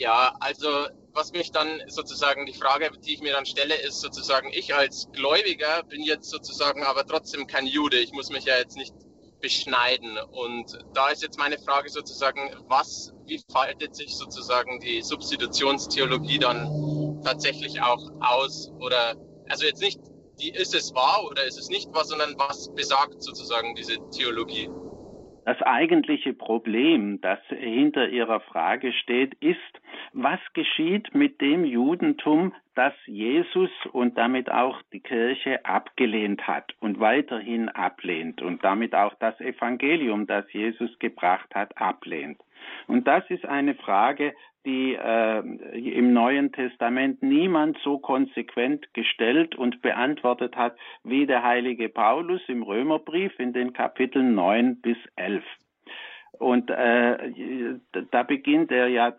[0.00, 0.68] Ja, also
[1.12, 5.10] was mich dann sozusagen die Frage, die ich mir dann stelle, ist sozusagen, ich als
[5.12, 7.98] Gläubiger bin jetzt sozusagen aber trotzdem kein Jude.
[7.98, 8.94] Ich muss mich ja jetzt nicht
[9.42, 10.16] beschneiden.
[10.32, 17.20] Und da ist jetzt meine Frage sozusagen, was, wie faltet sich sozusagen die Substitutionstheologie dann
[17.22, 18.72] tatsächlich auch aus?
[18.80, 19.16] Oder,
[19.50, 20.00] also jetzt nicht,
[20.40, 24.70] die, ist es wahr oder ist es nicht wahr, sondern was besagt sozusagen diese Theologie?
[25.44, 29.79] Das eigentliche Problem, das hinter Ihrer Frage steht, ist,
[30.12, 37.00] was geschieht mit dem Judentum, das Jesus und damit auch die Kirche abgelehnt hat und
[37.00, 42.40] weiterhin ablehnt und damit auch das Evangelium, das Jesus gebracht hat, ablehnt.
[42.86, 44.34] Und das ist eine Frage,
[44.66, 51.88] die äh, im Neuen Testament niemand so konsequent gestellt und beantwortet hat wie der heilige
[51.88, 55.42] Paulus im Römerbrief in den Kapiteln 9 bis 11.
[56.38, 57.78] Und äh,
[58.10, 59.12] da beginnt er ja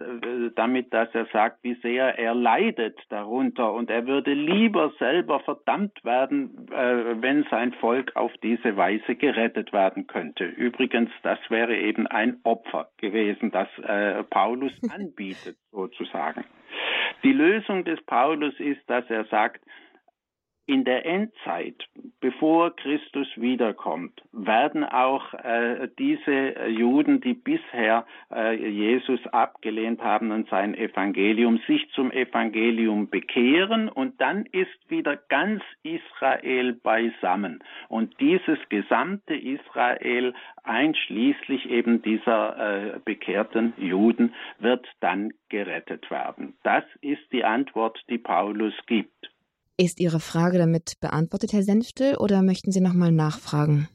[0.56, 6.04] damit, dass er sagt, wie sehr er leidet darunter und er würde lieber selber verdammt
[6.04, 10.46] werden, äh, wenn sein Volk auf diese Weise gerettet werden könnte.
[10.46, 16.46] Übrigens, das wäre eben ein Opfer gewesen, das äh, Paulus anbietet, sozusagen.
[17.24, 19.62] Die Lösung des Paulus ist, dass er sagt,
[20.68, 21.76] in der Endzeit,
[22.20, 30.48] bevor Christus wiederkommt, werden auch äh, diese Juden, die bisher äh, Jesus abgelehnt haben und
[30.50, 37.64] sein Evangelium, sich zum Evangelium bekehren und dann ist wieder ganz Israel beisammen.
[37.90, 40.34] Und dieses gesamte Israel,
[40.64, 46.54] einschließlich eben dieser äh, bekehrten Juden, wird dann gerettet werden.
[46.64, 49.31] Das ist die Antwort, die Paulus gibt.
[49.82, 53.90] Ist Ihre Frage damit beantwortet, Herr Senftel, oder möchten Sie nochmal nachfragen?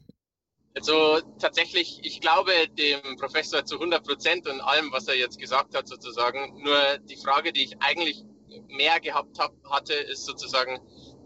[0.75, 5.77] Also tatsächlich, ich glaube dem Professor zu 100 Prozent und allem, was er jetzt gesagt
[5.77, 6.61] hat, sozusagen.
[6.61, 8.25] Nur die Frage, die ich eigentlich
[8.67, 10.77] mehr gehabt hab, hatte, ist sozusagen,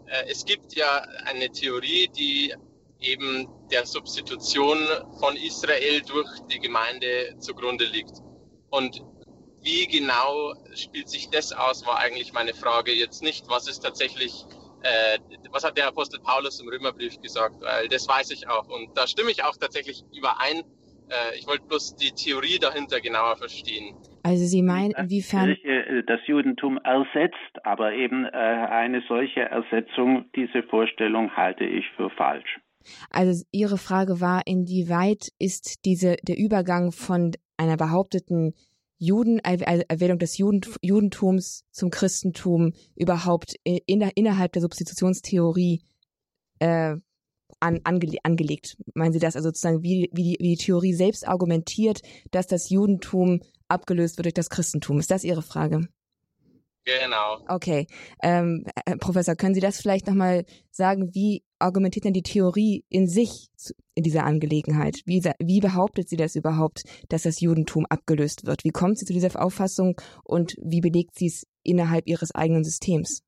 [0.06, 2.54] äh, es gibt ja eine Theorie, die
[3.00, 4.78] eben der Substitution
[5.18, 8.16] von Israel durch die Gemeinde zugrunde liegt.
[8.70, 9.02] Und
[9.62, 12.92] wie genau spielt sich das aus, war eigentlich meine Frage.
[12.92, 14.44] Jetzt nicht, was ist tatsächlich,
[14.82, 15.18] äh,
[15.50, 18.68] was hat der Apostel Paulus im Römerbrief gesagt, weil das weiß ich auch.
[18.68, 20.62] Und da stimme ich auch tatsächlich überein.
[21.08, 23.94] Äh, ich wollte bloß die Theorie dahinter genauer verstehen.
[24.24, 30.62] Also Sie meinen, inwiefern äh, das Judentum ersetzt, aber eben äh, eine solche Ersetzung, diese
[30.62, 32.60] Vorstellung halte ich für falsch.
[33.10, 38.54] Also Ihre Frage war, inwieweit ist diese der Übergang von einer behaupteten
[39.02, 45.82] Juden, Erwählung des Juden, Judentums zum Christentum überhaupt in innerhalb der Substitutionstheorie
[46.60, 46.94] äh,
[47.58, 48.76] an, angele angelegt.
[48.94, 52.70] Meinen Sie das also sozusagen, wie, wie, die, wie die Theorie selbst argumentiert, dass das
[52.70, 55.00] Judentum abgelöst wird durch das Christentum?
[55.00, 55.88] Ist das Ihre Frage?
[56.84, 57.38] Genau.
[57.48, 57.88] Okay.
[58.22, 63.06] Ähm, Herr Professor, können Sie das vielleicht nochmal sagen, wie argumentiert denn die Theorie in
[63.06, 63.48] sich
[63.94, 65.00] in dieser Angelegenheit?
[65.06, 68.64] Wie, wie behauptet sie das überhaupt, dass das Judentum abgelöst wird?
[68.64, 73.24] Wie kommt sie zu dieser Auffassung und wie belegt sie es innerhalb ihres eigenen Systems?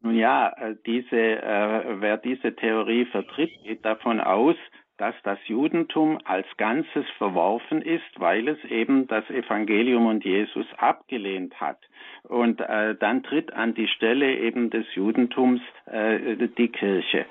[0.00, 4.56] Nun ja, äh, diese, äh, wer diese Theorie vertritt, geht davon aus,
[5.02, 11.60] dass das Judentum als Ganzes verworfen ist, weil es eben das Evangelium und Jesus abgelehnt
[11.60, 11.78] hat.
[12.22, 17.26] Und äh, dann tritt an die Stelle eben des Judentums äh, die Kirche.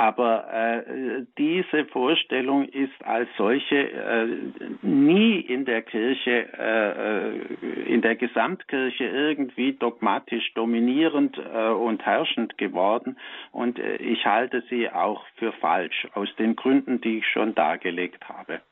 [0.00, 4.28] Aber äh, diese Vorstellung ist als solche äh,
[4.80, 12.56] nie in der Kirche, äh, äh in der Gesamtkirche irgendwie dogmatisch dominierend äh, und herrschend
[12.56, 13.18] geworden.
[13.52, 18.26] Und äh, ich halte sie auch für falsch, aus den Gründen, die ich schon dargelegt
[18.26, 18.62] habe.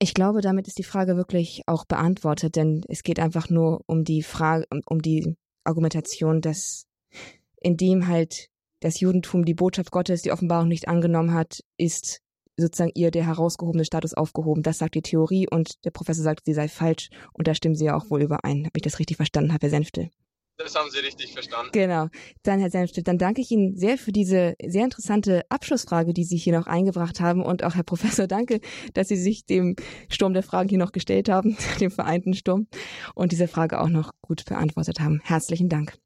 [0.00, 4.02] Ich glaube, damit ist die Frage wirklich auch beantwortet, denn es geht einfach nur um
[4.02, 6.88] die Frage, um die Argumentation, dass
[7.60, 8.48] indem halt
[8.82, 12.20] das Judentum die Botschaft Gottes, die Offenbarung nicht angenommen hat, ist
[12.56, 14.62] sozusagen ihr der herausgehobene Status aufgehoben.
[14.62, 17.86] Das sagt die Theorie und der Professor sagt, sie sei falsch und da stimmen sie
[17.86, 18.66] ja auch wohl überein.
[18.66, 20.10] Habe ich das richtig verstanden, Herr Senfte?
[20.58, 21.70] Das haben Sie richtig verstanden.
[21.72, 22.08] Genau.
[22.42, 26.36] Dann, Herr Senfte, dann danke ich Ihnen sehr für diese sehr interessante Abschlussfrage, die Sie
[26.36, 27.42] hier noch eingebracht haben.
[27.42, 28.60] Und auch, Herr Professor, danke,
[28.92, 29.76] dass Sie sich dem
[30.08, 32.66] Sturm der Fragen hier noch gestellt haben, dem vereinten Sturm,
[33.14, 35.20] und diese Frage auch noch gut beantwortet haben.
[35.24, 35.96] Herzlichen Dank.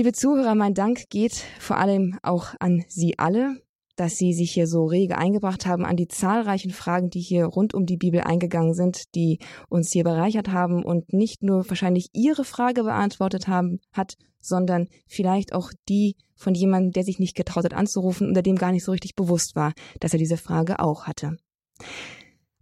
[0.00, 3.60] Liebe Zuhörer, mein Dank geht vor allem auch an Sie alle,
[3.96, 7.74] dass Sie sich hier so rege eingebracht haben an die zahlreichen Fragen, die hier rund
[7.74, 12.44] um die Bibel eingegangen sind, die uns hier bereichert haben und nicht nur wahrscheinlich Ihre
[12.44, 17.74] Frage beantwortet haben, hat, sondern vielleicht auch die von jemandem, der sich nicht getraut hat
[17.74, 21.36] anzurufen oder dem gar nicht so richtig bewusst war, dass er diese Frage auch hatte.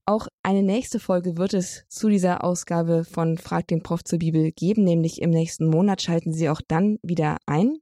[0.09, 4.53] Auch eine nächste Folge wird es zu dieser Ausgabe von Frag den Prof zur Bibel
[4.53, 7.77] geben, nämlich im nächsten Monat schalten Sie auch dann wieder ein.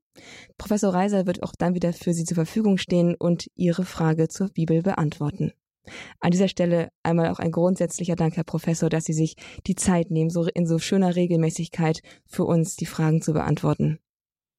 [0.59, 4.49] Professor Reiser wird auch dann wieder für Sie zur Verfügung stehen und Ihre Frage zur
[4.49, 5.53] Bibel beantworten.
[6.19, 9.37] An dieser Stelle einmal auch ein grundsätzlicher Dank, Herr Professor, dass Sie sich
[9.69, 14.01] die Zeit nehmen, so in so schöner Regelmäßigkeit für uns die Fragen zu beantworten.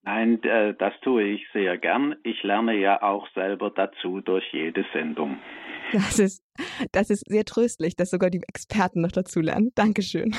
[0.04, 2.16] Nein, äh, das tue ich sehr gern.
[2.24, 5.36] Ich lerne ja auch selber dazu durch jede Sendung.
[5.94, 6.44] Das ist,
[6.92, 9.72] das ist sehr tröstlich, dass sogar die Experten noch dazu lernen.
[9.76, 10.36] Dankeschön.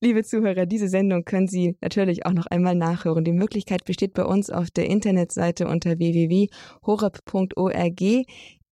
[0.00, 3.24] Liebe Zuhörer, diese Sendung können Sie natürlich auch noch einmal nachhören.
[3.24, 8.00] Die Möglichkeit besteht bei uns auf der Internetseite unter www.horeb.org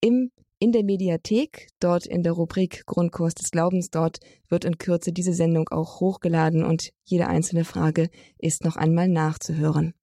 [0.02, 0.30] im
[0.62, 4.18] in der Mediathek, dort in der Rubrik Grundkurs des Glaubens, dort
[4.50, 9.94] wird in Kürze diese Sendung auch hochgeladen und jede einzelne Frage ist noch einmal nachzuhören.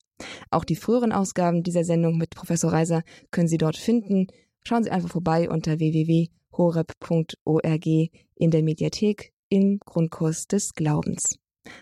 [0.50, 4.26] Auch die früheren Ausgaben dieser Sendung mit Professor Reiser können Sie dort finden.
[4.68, 11.40] Schauen Sie einfach vorbei unter www.horeb.org in der Mediathek im Grundkurs des Glaubens.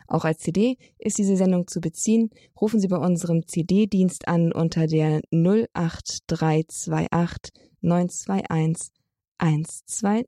[0.07, 2.29] Auch als CD ist diese Sendung zu beziehen.
[2.61, 8.91] Rufen Sie bei unserem CD-Dienst an unter der 08328 921
[9.39, 10.27] 120.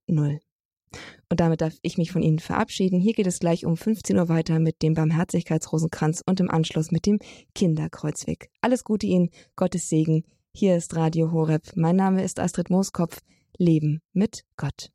[1.29, 2.99] Und damit darf ich mich von Ihnen verabschieden.
[2.99, 7.05] Hier geht es gleich um 15 Uhr weiter mit dem Barmherzigkeitsrosenkranz und im Anschluss mit
[7.05, 7.19] dem
[7.53, 8.49] Kinderkreuzweg.
[8.61, 10.23] Alles Gute Ihnen, Gottes Segen.
[10.59, 11.61] Hier ist Radio Horeb.
[11.75, 13.21] Mein Name ist Astrid Mooskopf.
[13.59, 14.89] Leben mit Gott.